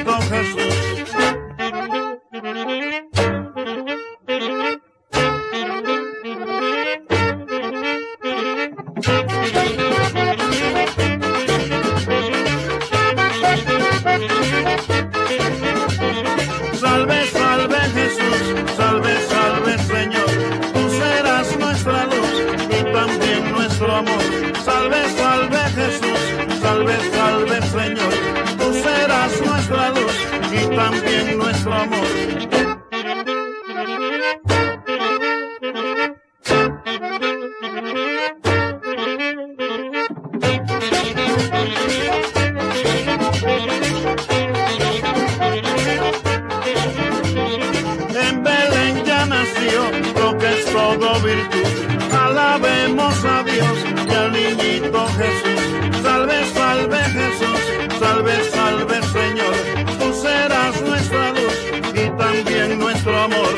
[55.16, 56.02] Jesús.
[56.02, 57.60] Salve, salve Jesús,
[57.98, 59.54] salve, salve Señor.
[59.98, 61.56] Tú serás nuestra luz
[61.94, 63.54] y también nuestro amor.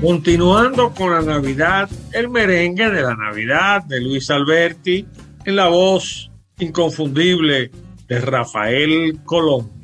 [0.00, 5.06] Continuando con la Navidad, el merengue de la Navidad de Luis Alberti
[5.44, 7.70] en la voz inconfundible
[8.08, 9.79] de Rafael Colón.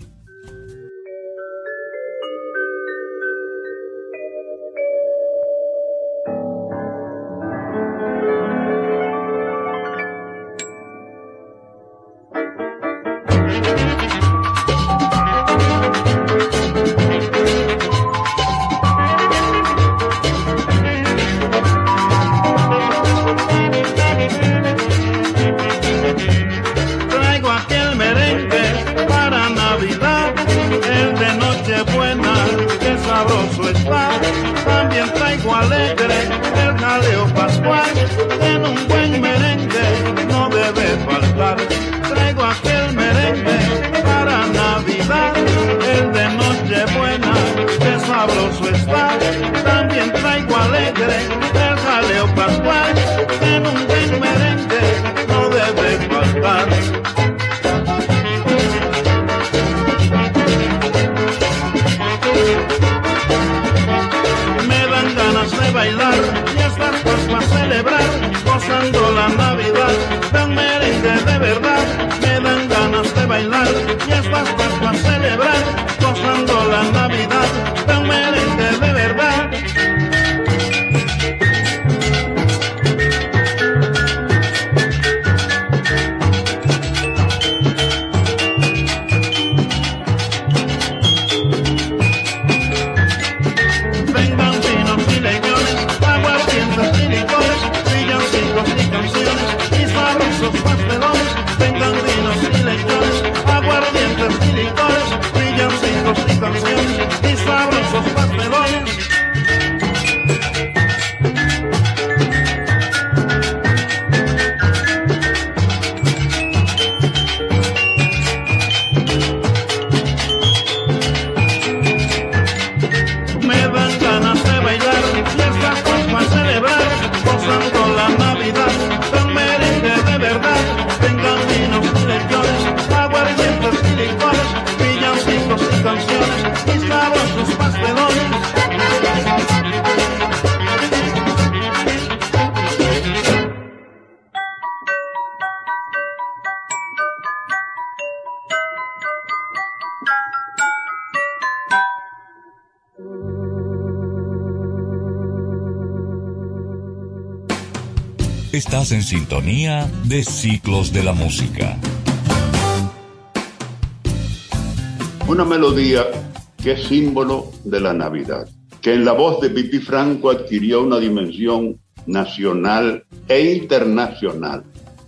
[166.88, 168.48] símbolo de la Navidad,
[168.80, 174.62] que en la voz de Pipi Franco adquirió una dimensión nacional e internacional.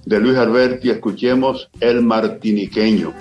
[0.05, 3.13] De Luis Alberti escuchemos El Martiniqueño.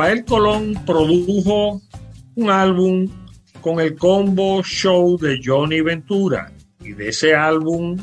[0.00, 1.82] Rafael Colón produjo
[2.34, 3.06] un álbum
[3.60, 6.50] con el combo show de Johnny Ventura
[6.82, 7.98] y de ese álbum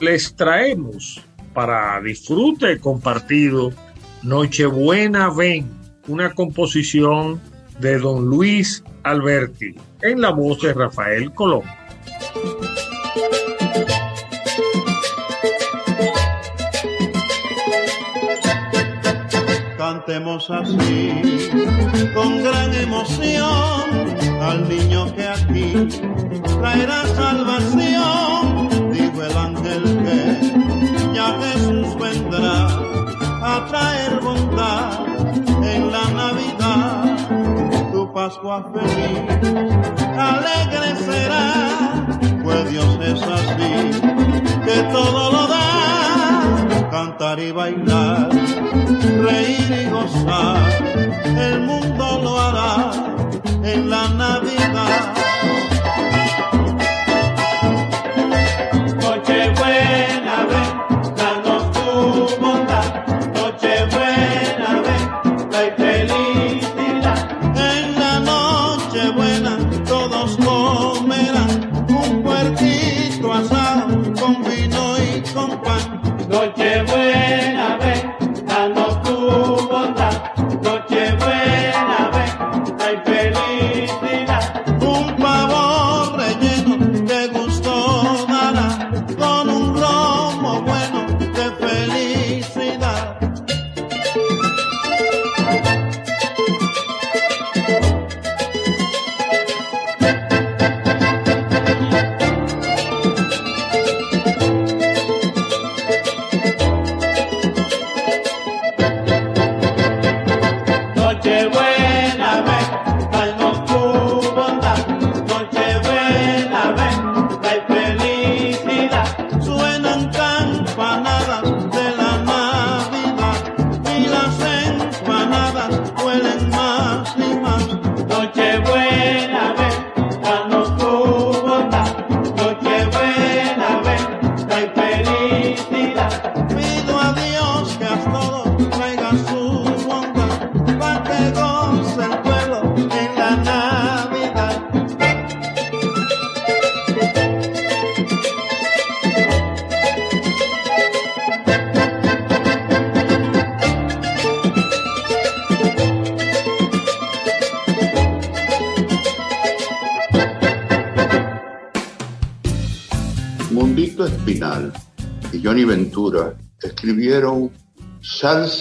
[0.00, 1.22] les traemos
[1.54, 3.72] para disfrute compartido
[4.22, 5.70] Nochebuena Ven,
[6.06, 7.40] una composición
[7.80, 11.62] de don Luis Alberti en la voz de Rafael Colón.
[19.78, 20.91] Cantemos así.
[26.72, 32.66] traerá salvación, dijo el ángel que ya Jesús vendrá
[33.42, 35.06] a traer bondad
[35.62, 38.91] en la Navidad, tu Pascua feliz.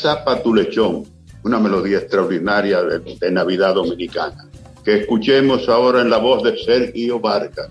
[0.02, 1.06] Danza tu lechón,
[1.44, 4.50] una melodía extraordinaria de, Navidad Dominicana,
[4.84, 7.70] que escuchemos ahora en la voz de Sergio Vargas.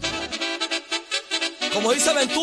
[1.73, 2.40] Como dice Ventura.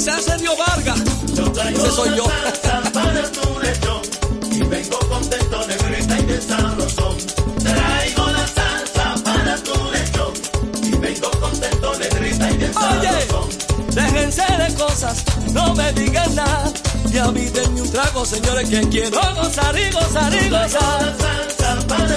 [0.00, 0.98] Ese es Sergio Vargas.
[1.34, 2.24] Yo traigo Ese soy yo.
[2.62, 4.00] Campanas, tu lechón,
[4.50, 7.16] y vengo contento, negrita y de sabrosón.
[7.62, 10.32] Traigo la salsa para tu lechón
[10.84, 13.48] y vengo contento, negrita y de sabrosón.
[13.48, 15.22] Oye, déjense de cosas,
[15.52, 16.72] no me digan nada.
[17.12, 21.14] Y a mí un trago, señores, que quiero gozar y gozar y gozar.
[21.20, 22.16] Salsa para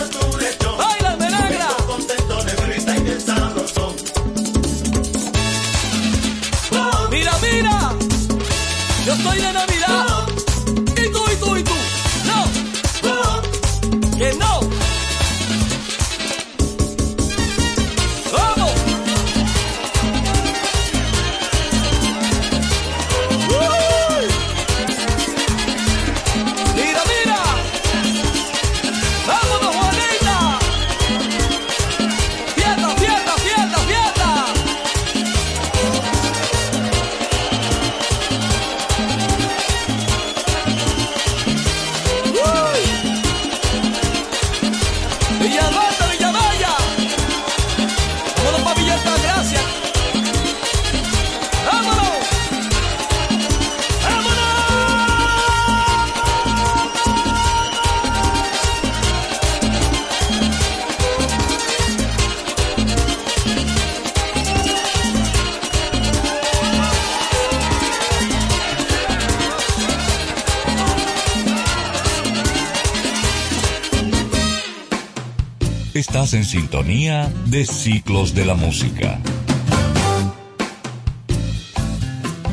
[76.34, 79.20] En sintonía de Ciclos de la Música.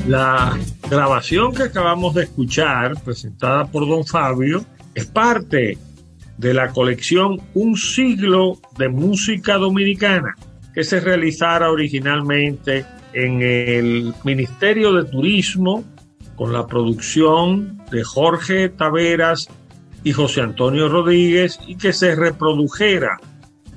[0.07, 0.59] La
[0.90, 4.62] grabación que acabamos de escuchar, presentada por don Fabio,
[4.94, 5.78] es parte
[6.36, 10.35] de la colección Un siglo de música dominicana,
[10.74, 12.85] que se realizara originalmente
[13.15, 15.85] en el Ministerio de Turismo
[16.36, 19.48] con la producción de Jorge Taveras
[20.05, 23.19] y José Antonio Rodríguez y que se reprodujera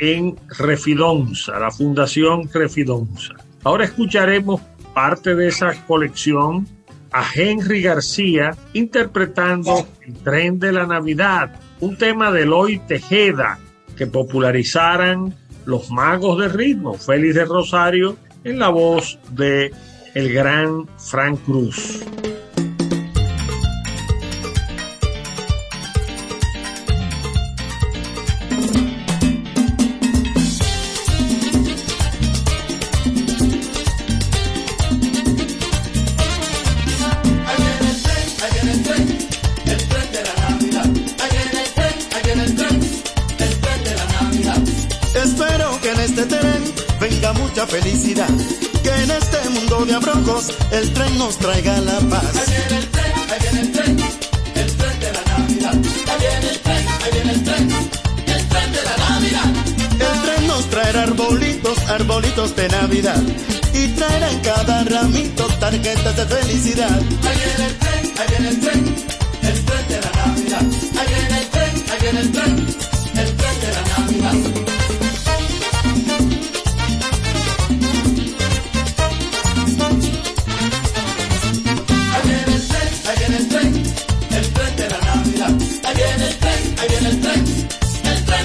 [0.03, 3.33] en Refidonza, la Fundación Refidonza.
[3.63, 4.61] Ahora escucharemos
[4.93, 6.67] parte de esa colección
[7.11, 13.59] a Henry García interpretando El tren de la Navidad, un tema de Eloy Tejeda
[13.95, 15.33] que popularizaran
[15.65, 19.71] los magos de ritmo, Félix de Rosario, en la voz de
[20.13, 22.03] el gran Frank Cruz.
[50.71, 52.23] El tren nos traiga la paz.
[52.35, 53.99] Ahí viene el tren, ahí viene el tren,
[54.55, 55.73] el tren de la Navidad.
[56.09, 57.71] Ahí viene el tren, ahí viene el tren,
[58.35, 59.51] el tren de la Navidad.
[59.91, 63.21] El tren nos traerá arbolitos, arbolitos de Navidad.
[63.73, 66.99] Y traerá en cada ramito tarjetas de felicidad.
[67.27, 68.95] Ahí viene el tren, ahí viene el tren,
[69.43, 70.65] el tren de la Navidad.
[70.99, 72.67] Ahí viene el tren, ahí viene el tren,
[73.21, 74.72] el tren de la Navidad.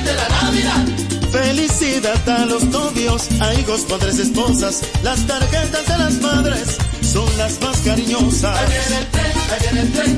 [0.09, 0.85] De la Navidad.
[1.31, 4.81] Felicidad a los novios, a hijos, padres, esposas.
[5.03, 8.57] Las tarjetas de las madres son las más cariñosas.
[8.59, 10.13] Ahí viene el tren, ahí viene el tren,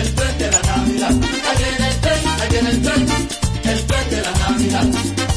[0.00, 1.14] el tren de la Navidad.
[1.48, 3.06] Ahí viene el tren, ahí viene el tren,
[3.72, 4.86] el tren de la Navidad.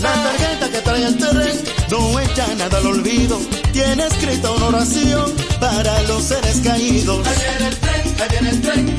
[0.02, 3.42] La tarjeta que trae el tren no echa nada al olvido.
[3.74, 7.28] Tiene escrita una oración para los seres caídos.
[7.28, 8.96] Ahí viene el tren, ahí viene el tren,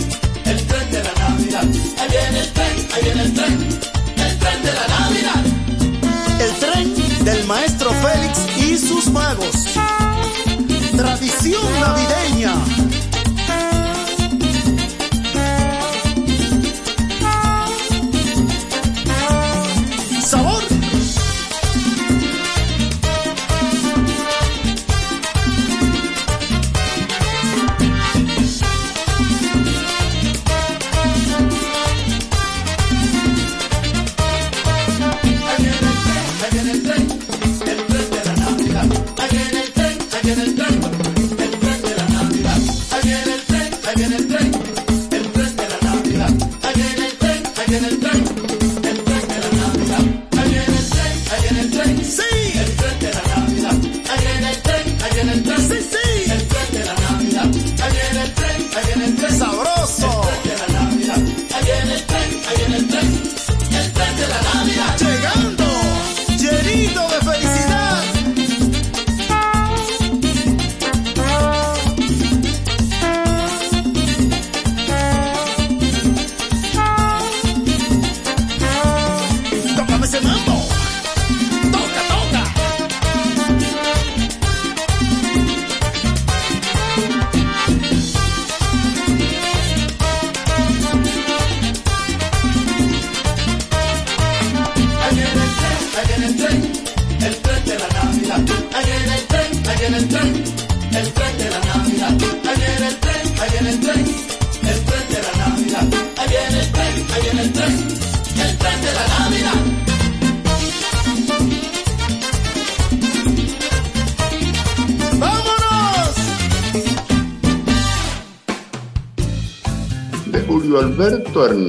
[0.46, 1.66] el tren de la Navidad.
[2.00, 3.80] Ahí viene el tren, ahí viene el tren,
[4.20, 5.42] el tren de la Navidad.
[6.40, 9.66] El tren del maestro Félix y sus magos.
[10.96, 12.19] Tradición navideña.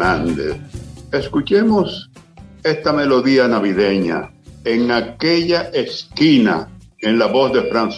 [0.01, 0.57] Hernández.
[1.11, 2.09] Escuchemos
[2.63, 4.31] esta melodía navideña
[4.65, 6.67] en aquella esquina
[6.99, 7.91] en la voz de Fran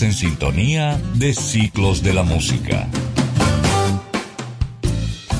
[0.00, 2.88] En sintonía de Ciclos de la Música.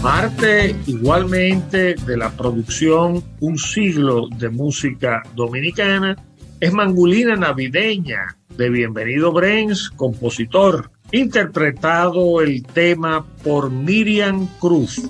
[0.02, 6.16] Parte igualmente de la producción Un siglo de música dominicana
[6.60, 15.00] es Mangulina Navideña de Bienvenido Brens, compositor, interpretado el tema por Miriam Cruz.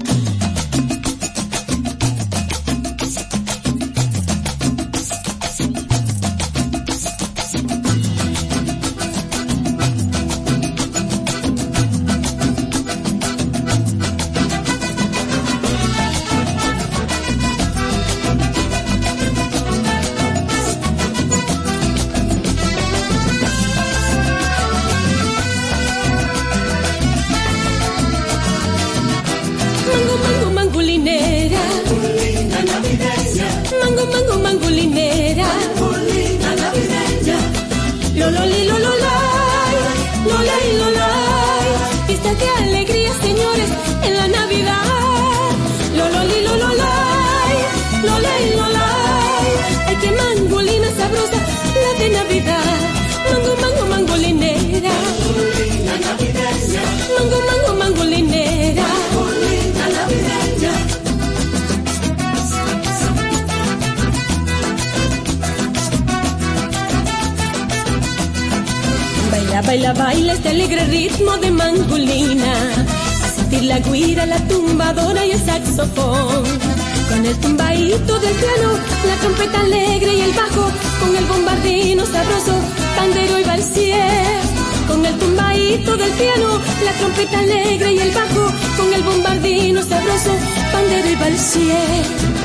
[77.12, 78.72] Con el tumbaíto del piano,
[79.06, 82.54] la trompeta alegre y el bajo, con el bombardino sabroso,
[82.96, 84.40] pandero y barcier.
[84.88, 90.30] Con el tumbaíto del piano, la trompeta alegre y el bajo, con el bombardino sabroso,
[90.72, 92.41] pandero y barcier.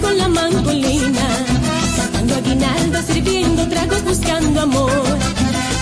[0.00, 1.26] Con la mangolina,
[1.96, 4.90] cantando aguinaldo, sirviendo tragos, buscando amor.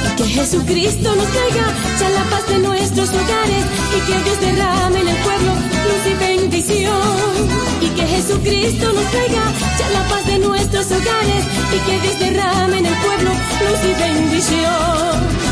[0.06, 1.66] Y que Jesucristo nos traiga
[1.98, 3.64] ya la paz de nuestros hogares
[3.96, 5.52] y que Dios derrame en el pueblo
[5.88, 7.32] luz y bendición.
[7.80, 9.42] Y que Jesucristo nos traiga
[9.78, 11.44] ya la paz de nuestros hogares
[11.74, 15.51] y que Dios derrame en el pueblo luz y bendición.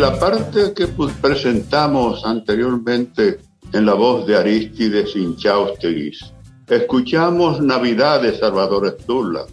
[0.00, 3.38] La parte que pu- presentamos anteriormente
[3.72, 6.32] en la voz de Aristides Inchausteguis,
[6.68, 9.44] escuchamos Navidad de Salvador Esturla.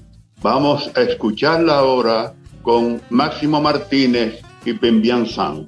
[0.41, 5.67] Vamos a escucharla ahora con Máximo Martínez y Pembian San.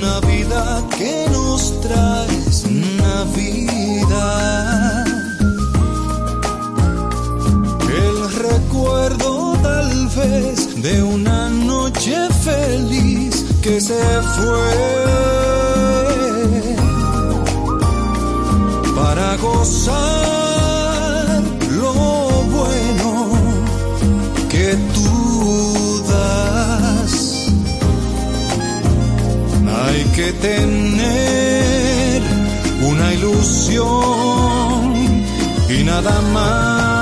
[0.00, 3.63] Navidad que nos traes, Navidad.
[10.84, 14.04] De una noche feliz que se
[14.36, 14.70] fue
[18.94, 19.94] para gozar
[21.80, 21.94] lo
[22.56, 23.32] bueno
[24.50, 27.12] que tú das.
[29.86, 32.22] Hay que tener
[32.90, 33.94] una ilusión
[35.70, 36.93] y nada más.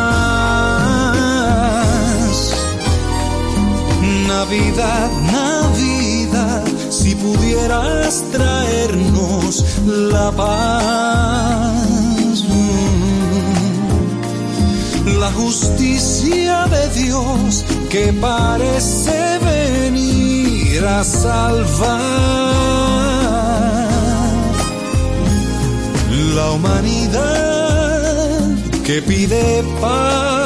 [4.35, 11.73] Navidad, Navidad, si pudieras traernos la paz.
[15.23, 22.03] La justicia de Dios que parece venir a salvar
[26.37, 27.83] la humanidad
[28.87, 30.42] que pide paz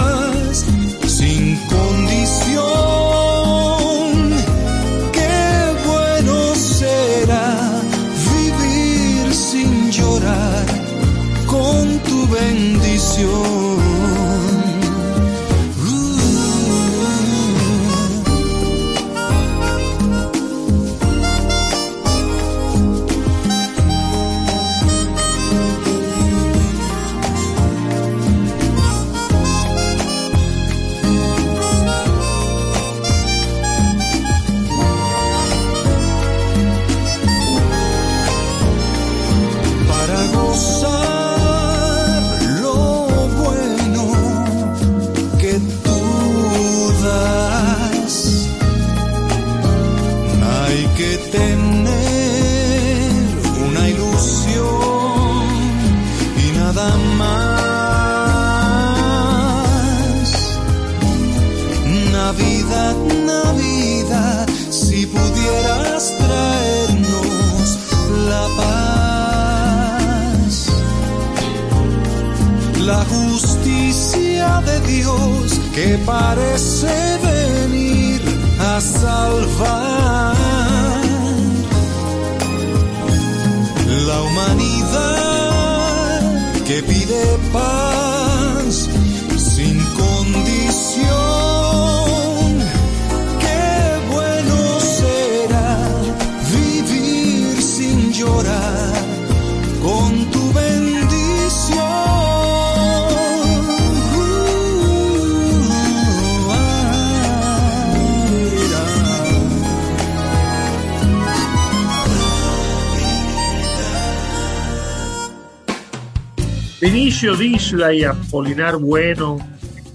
[117.38, 119.36] Disla y Apolinar Bueno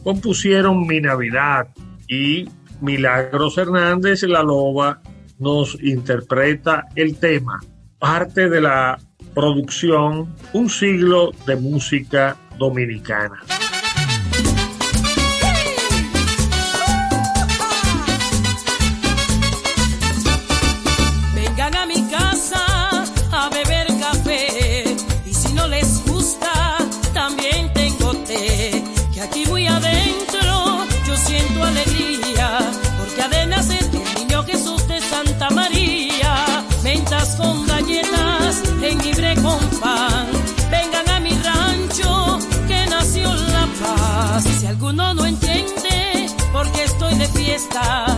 [0.03, 1.69] compusieron Mi Navidad
[2.07, 2.47] y
[2.81, 5.01] Milagros Hernández La Loba
[5.39, 7.59] nos interpreta el tema,
[7.97, 8.99] parte de la
[9.33, 13.41] producción Un siglo de música dominicana.
[47.61, 48.10] está.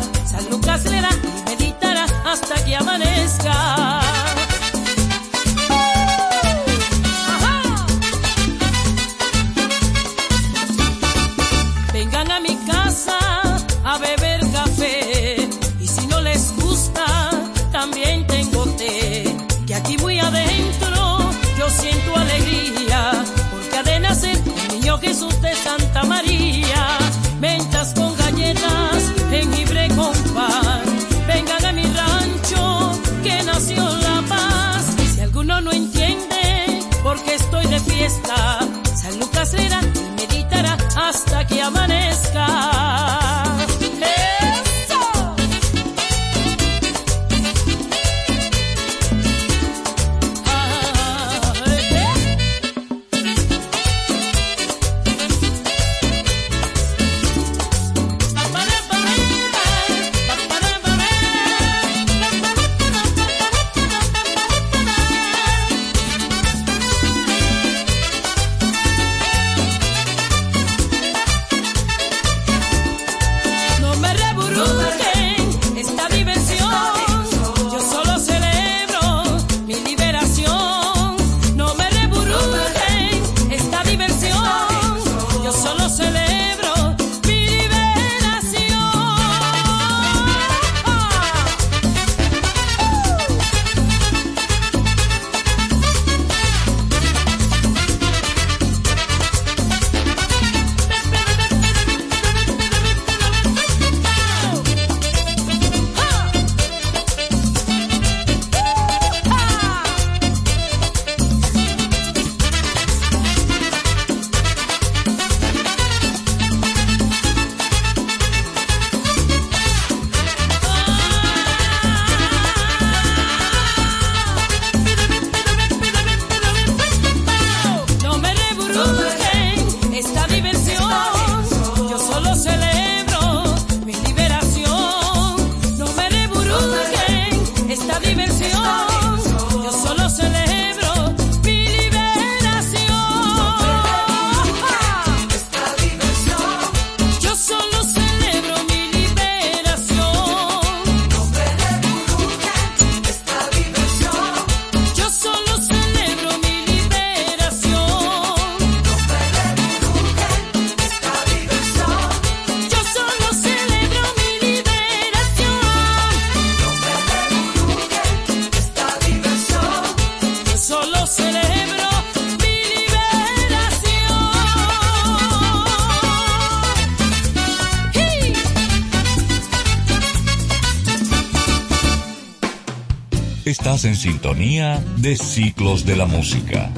[184.35, 186.71] De Ciclos de la Música.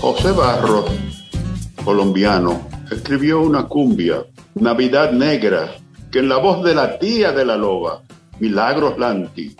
[0.00, 0.90] José Barros,
[1.84, 4.24] colombiano, escribió una cumbia,
[4.56, 5.76] Navidad Negra,
[6.10, 8.02] que en la voz de la tía de la loba,
[8.40, 9.54] Milagros Lanti,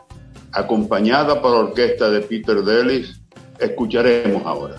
[0.50, 3.20] acompañada por la orquesta de Peter Delis,
[3.60, 4.69] escucharemos ahora.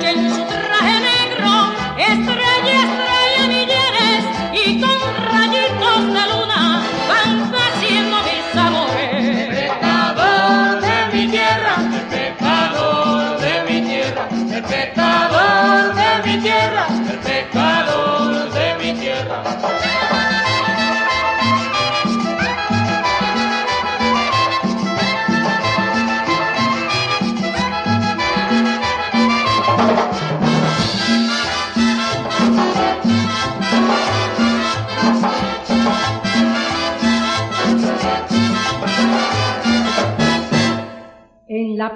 [0.00, 0.71] La noche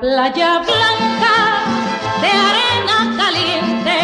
[0.03, 1.37] la playa blanca
[2.21, 3.99] de arena caliente,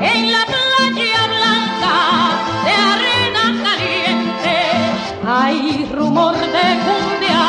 [0.00, 1.94] en la playa blanca
[2.64, 4.56] de arena caliente,
[5.26, 7.42] hay rumor de cumbia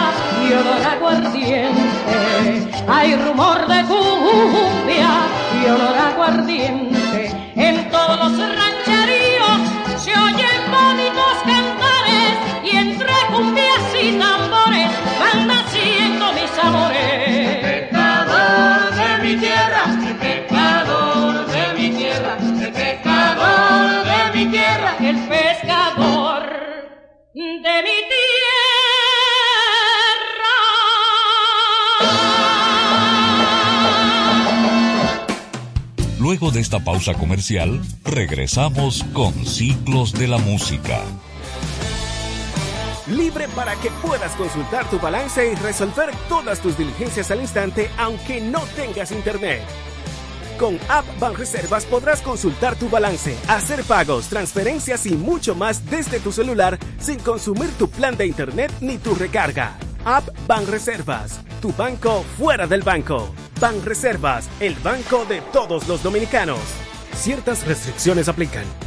[0.47, 5.11] y olor a aguardiente, hay rumor de cumbia
[5.61, 7.36] y olor aguardiente,
[36.39, 41.01] Luego de esta pausa comercial, regresamos con Ciclos de la Música.
[43.07, 48.39] Libre para que puedas consultar tu balance y resolver todas tus diligencias al instante aunque
[48.39, 49.63] no tengas internet.
[50.59, 56.31] Con App Banreservas podrás consultar tu balance, hacer pagos, transferencias y mucho más desde tu
[56.31, 59.75] celular sin consumir tu plan de internet ni tu recarga.
[60.05, 63.33] App Banreservas, tu banco fuera del banco.
[63.59, 66.59] Banreservas, el banco de todos los dominicanos.
[67.13, 68.86] Ciertas restricciones aplican.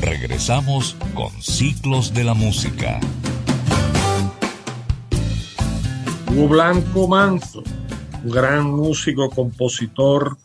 [0.00, 3.00] Regresamos con Ciclos de la Música.
[6.30, 7.62] Hugo Blanco Manzo,
[8.24, 10.36] un gran músico, compositor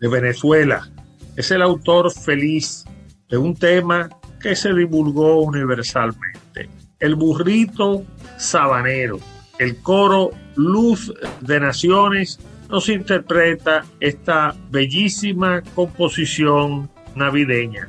[0.00, 0.90] de Venezuela,
[1.36, 2.84] es el autor feliz
[3.28, 4.08] de un tema
[4.40, 6.68] que se divulgó universalmente.
[6.98, 8.04] El burrito
[8.38, 9.18] sabanero,
[9.58, 12.38] el coro Luz de Naciones
[12.70, 17.88] nos interpreta esta bellísima composición navideña.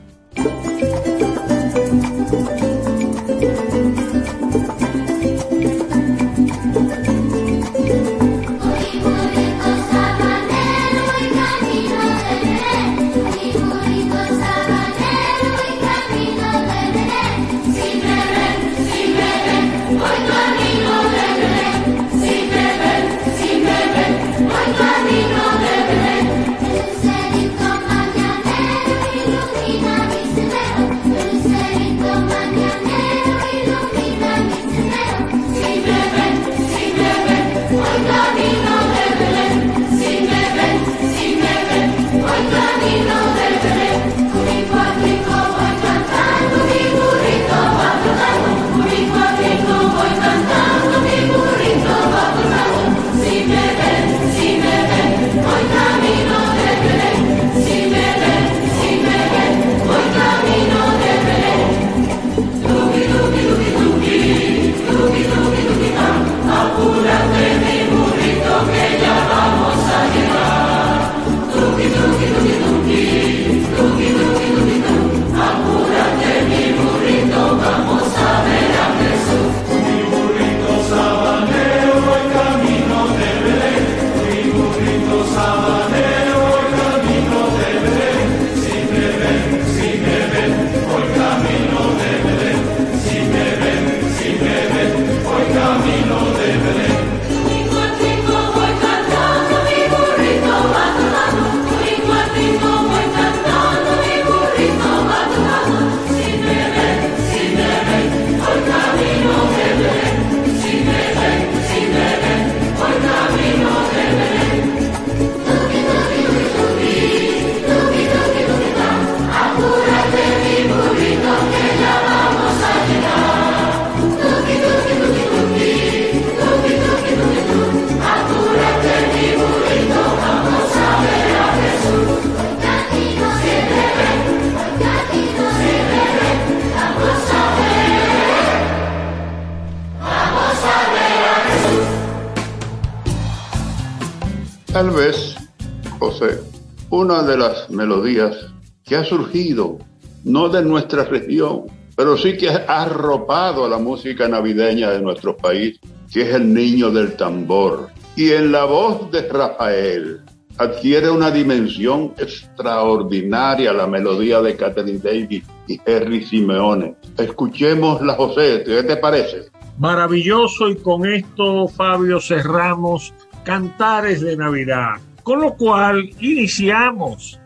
[149.07, 149.79] Surgido,
[150.23, 151.63] no de nuestra región,
[151.95, 155.79] pero sí que ha arropado a la música navideña de nuestro país,
[156.11, 157.89] que es el niño del tambor.
[158.15, 160.21] Y en la voz de Rafael
[160.57, 166.95] adquiere una dimensión extraordinaria la melodía de Catherine Davis y Henry Simeone.
[167.17, 169.49] Escuchémosla, José, ¿qué te parece?
[169.77, 173.13] Maravilloso y con esto, Fabio, cerramos
[173.43, 177.39] Cantares de Navidad, con lo cual iniciamos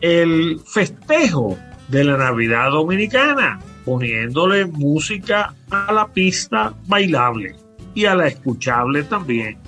[0.00, 1.58] el festejo
[1.88, 7.56] de la Navidad Dominicana, poniéndole música a la pista bailable
[7.94, 9.58] y a la escuchable también.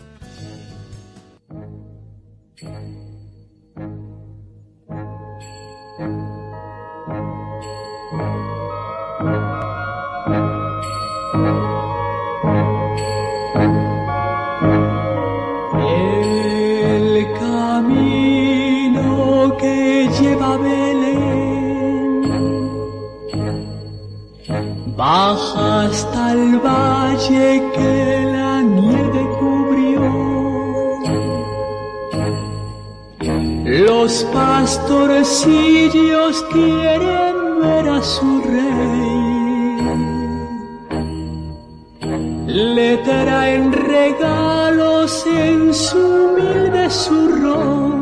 [25.11, 27.95] Baja hasta el valle que
[28.37, 30.05] la nieve cubrió.
[33.87, 39.77] Los pastorcillos quieren ver a su rey.
[42.77, 48.00] Le traen regalos en su humilde zurrón.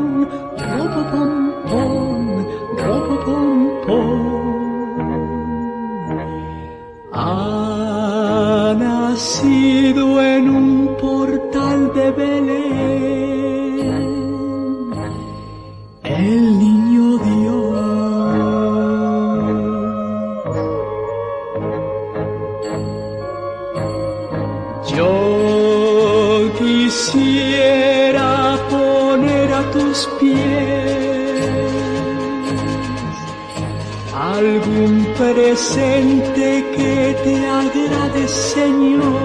[35.19, 39.19] Presente que te agrade, Señor.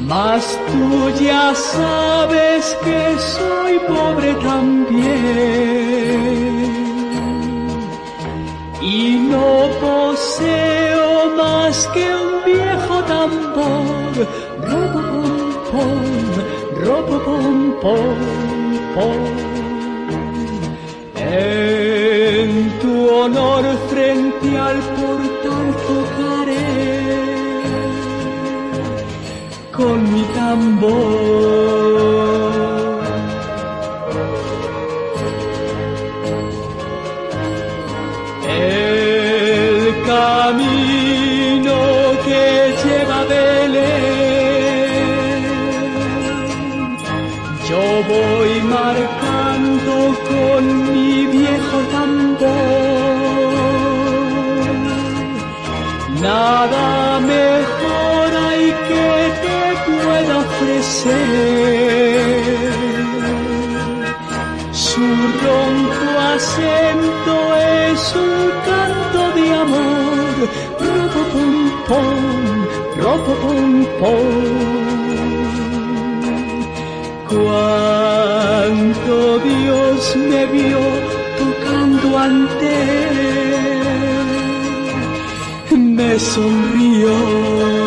[0.00, 3.00] Mas tú ya sabes que
[3.36, 5.38] soy pobre también
[8.82, 9.48] y no
[9.84, 14.14] poseo más que un viejo tambor.
[14.68, 15.26] Ropopom,
[15.70, 16.02] pom,
[16.82, 18.18] ropo pom pom
[18.94, 19.48] pom.
[22.58, 26.66] En tu honor frente al portal tocaré
[29.76, 32.17] con mi tambor.
[64.72, 65.06] Su
[65.44, 68.34] ronco acento es un
[68.68, 70.36] canto de amor.
[70.80, 71.52] Ropo pom
[71.88, 72.22] pom,
[73.00, 74.88] ropo pom pom.
[77.28, 80.82] Cuánto Dios me vio
[81.38, 82.68] tocando ante
[85.70, 87.77] él, me sonrió.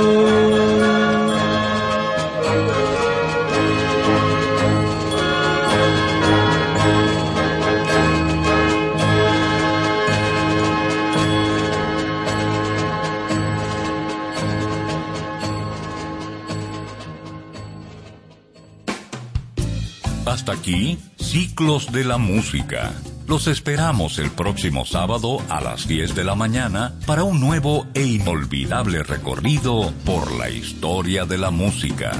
[20.61, 22.93] Aquí, Ciclos de la Música.
[23.27, 28.03] Los esperamos el próximo sábado a las 10 de la mañana para un nuevo e
[28.03, 32.11] inolvidable recorrido por la historia de la música.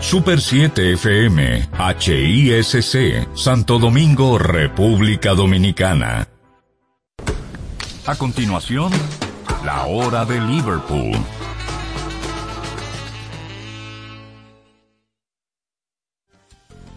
[0.00, 6.28] Super 7 FM, HISC, Santo Domingo, República Dominicana.
[8.06, 8.92] A continuación,
[9.64, 11.16] la hora de Liverpool.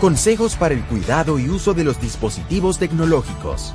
[0.00, 3.74] Consejos para el cuidado y uso de los dispositivos tecnológicos.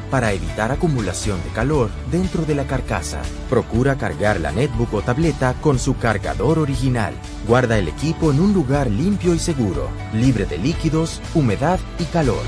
[0.11, 3.23] para evitar acumulación de calor dentro de la carcasa.
[3.49, 7.15] Procura cargar la netbook o tableta con su cargador original.
[7.47, 12.43] Guarda el equipo en un lugar limpio y seguro, libre de líquidos, humedad y calor.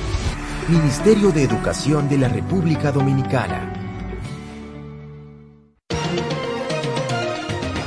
[0.68, 3.80] Ministerio de Educación de la República Dominicana.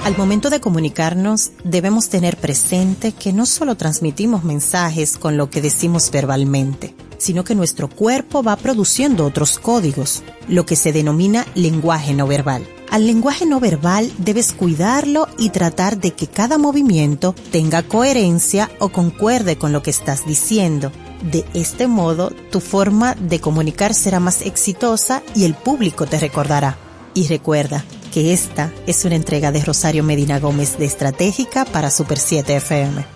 [0.07, 5.61] Al momento de comunicarnos, debemos tener presente que no solo transmitimos mensajes con lo que
[5.61, 12.14] decimos verbalmente, sino que nuestro cuerpo va produciendo otros códigos, lo que se denomina lenguaje
[12.14, 12.66] no verbal.
[12.90, 18.90] Al lenguaje no verbal debes cuidarlo y tratar de que cada movimiento tenga coherencia o
[18.90, 20.93] concuerde con lo que estás diciendo.
[21.30, 26.78] De este modo, tu forma de comunicar será más exitosa y el público te recordará.
[27.14, 32.18] Y recuerda que esta es una entrega de Rosario Medina Gómez de Estratégica para Super
[32.18, 33.15] 7 FM.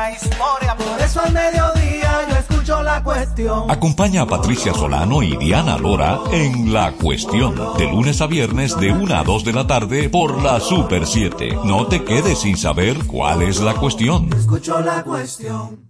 [0.00, 3.70] Una historia, por eso al mediodía yo escucho la cuestión.
[3.70, 8.92] Acompaña a Patricia Solano y Diana Lora en La Cuestión, de lunes a viernes de
[8.92, 11.58] 1 a 2 de la tarde por la Super 7.
[11.64, 14.32] No te quedes sin saber cuál es la cuestión.
[14.32, 15.89] Escucho la cuestión.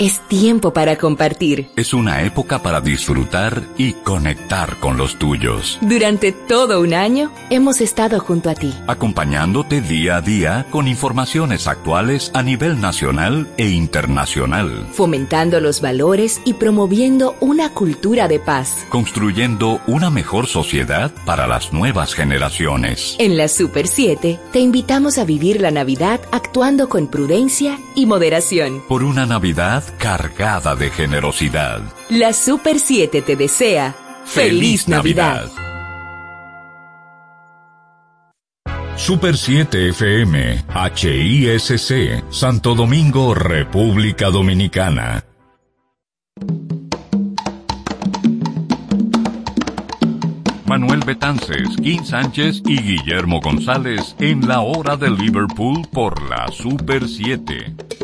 [0.00, 1.70] Es tiempo para compartir.
[1.76, 5.78] Es una época para disfrutar y conectar con los tuyos.
[5.82, 8.74] Durante todo un año hemos estado junto a ti.
[8.88, 14.84] Acompañándote día a día con informaciones actuales a nivel nacional e internacional.
[14.92, 18.86] Fomentando los valores y promoviendo una cultura de paz.
[18.88, 23.14] Construyendo una mejor sociedad para las nuevas generaciones.
[23.20, 28.82] En la Super 7 te invitamos a vivir la Navidad actuando con prudencia y moderación.
[28.88, 31.80] Por una Navidad cargada de generosidad.
[32.10, 33.94] La Super 7 te desea
[34.24, 35.50] feliz Navidad.
[38.96, 45.24] Super 7 FM, HISC, Santo Domingo, República Dominicana.
[50.66, 57.06] Manuel Betances, Kim Sánchez y Guillermo González en la hora de Liverpool por la Super
[57.08, 58.03] 7.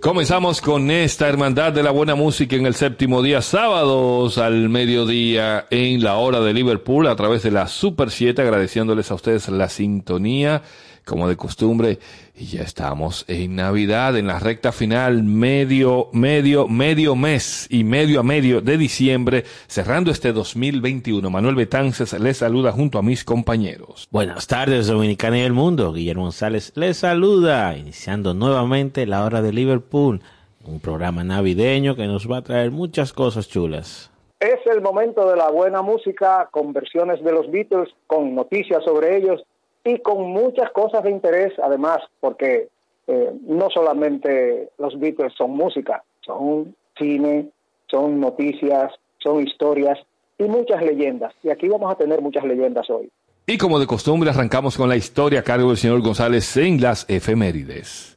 [0.00, 5.66] Comenzamos con esta hermandad de la buena música en el séptimo día, sábados al mediodía
[5.68, 9.68] en la hora de Liverpool a través de la Super 7, agradeciéndoles a ustedes la
[9.68, 10.62] sintonía
[11.04, 11.98] como de costumbre.
[12.34, 18.20] Y ya estamos en Navidad, en la recta final, medio, medio, medio mes y medio
[18.20, 21.28] a medio de diciembre, cerrando este 2021.
[21.28, 24.08] Manuel Betances les saluda junto a mis compañeros.
[24.10, 25.92] Buenas tardes, Dominicana y el mundo.
[25.92, 30.22] Guillermo González les saluda, iniciando nuevamente la hora de Liverpool,
[30.64, 34.10] un programa navideño que nos va a traer muchas cosas chulas.
[34.40, 39.18] Es el momento de la buena música con versiones de los Beatles, con noticias sobre
[39.18, 39.42] ellos
[39.84, 42.68] y con muchas cosas de interés, además, porque
[43.06, 47.48] eh, no solamente los Beatles son música, son cine,
[47.90, 49.98] son noticias, son historias
[50.38, 51.34] y muchas leyendas.
[51.42, 53.10] Y aquí vamos a tener muchas leyendas hoy.
[53.46, 57.08] Y como de costumbre, arrancamos con la historia a cargo del señor González en las
[57.08, 58.16] efemérides.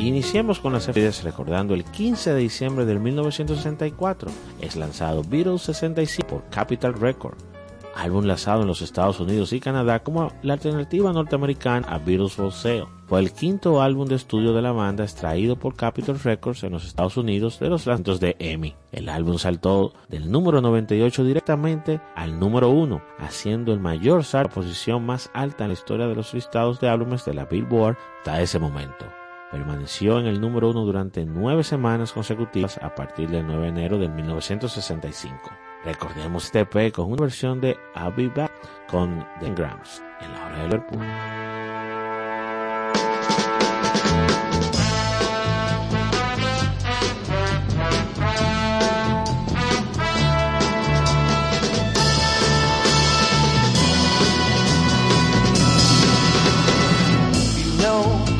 [0.00, 4.30] Iniciemos con las efemérides recordando el 15 de diciembre del 1964.
[4.62, 7.49] Es lanzado Beatles 65 por Capitol Record
[7.94, 12.52] álbum lanzado en los Estados Unidos y Canadá como la alternativa norteamericana a Beatles for
[12.52, 12.86] Sale.
[13.06, 16.86] Fue el quinto álbum de estudio de la banda extraído por Capitol Records en los
[16.86, 18.74] Estados Unidos de los lanzamientos de EMI.
[18.92, 24.48] El álbum saltó del número 98 directamente al número 1, haciendo el mayor salto a
[24.50, 27.96] la posición más alta en la historia de los listados de álbumes de la Billboard
[28.18, 29.06] hasta ese momento.
[29.50, 33.98] Permaneció en el número 1 durante nueve semanas consecutivas a partir del 9 de enero
[33.98, 35.50] de 1965.
[35.84, 38.52] Recordemos este EP con una versión de I'll Be Back
[38.88, 41.00] con The Grams en la hora de Liverpool.
[57.66, 58.30] You know,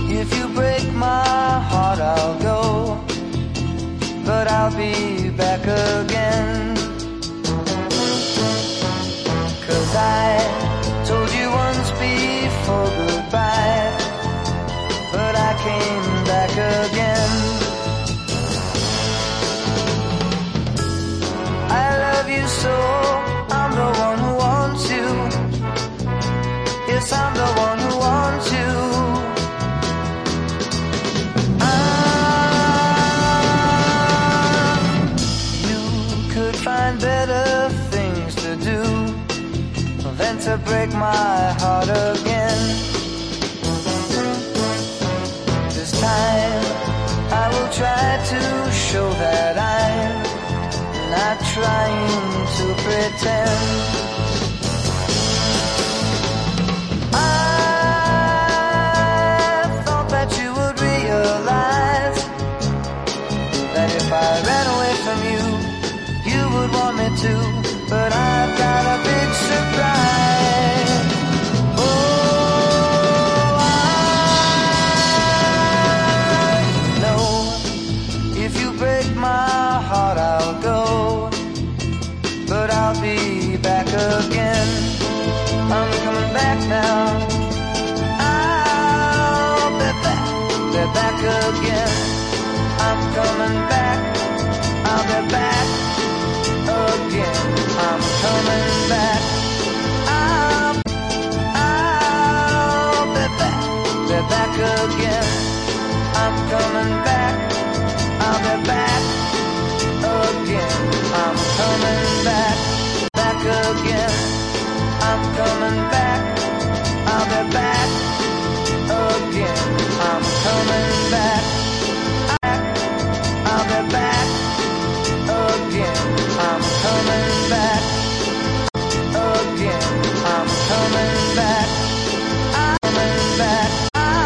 [40.71, 42.61] break my heart again.
[45.75, 46.65] This time
[47.43, 48.41] I will try to
[48.71, 50.23] show that I'm
[51.11, 54.10] not trying to pretend.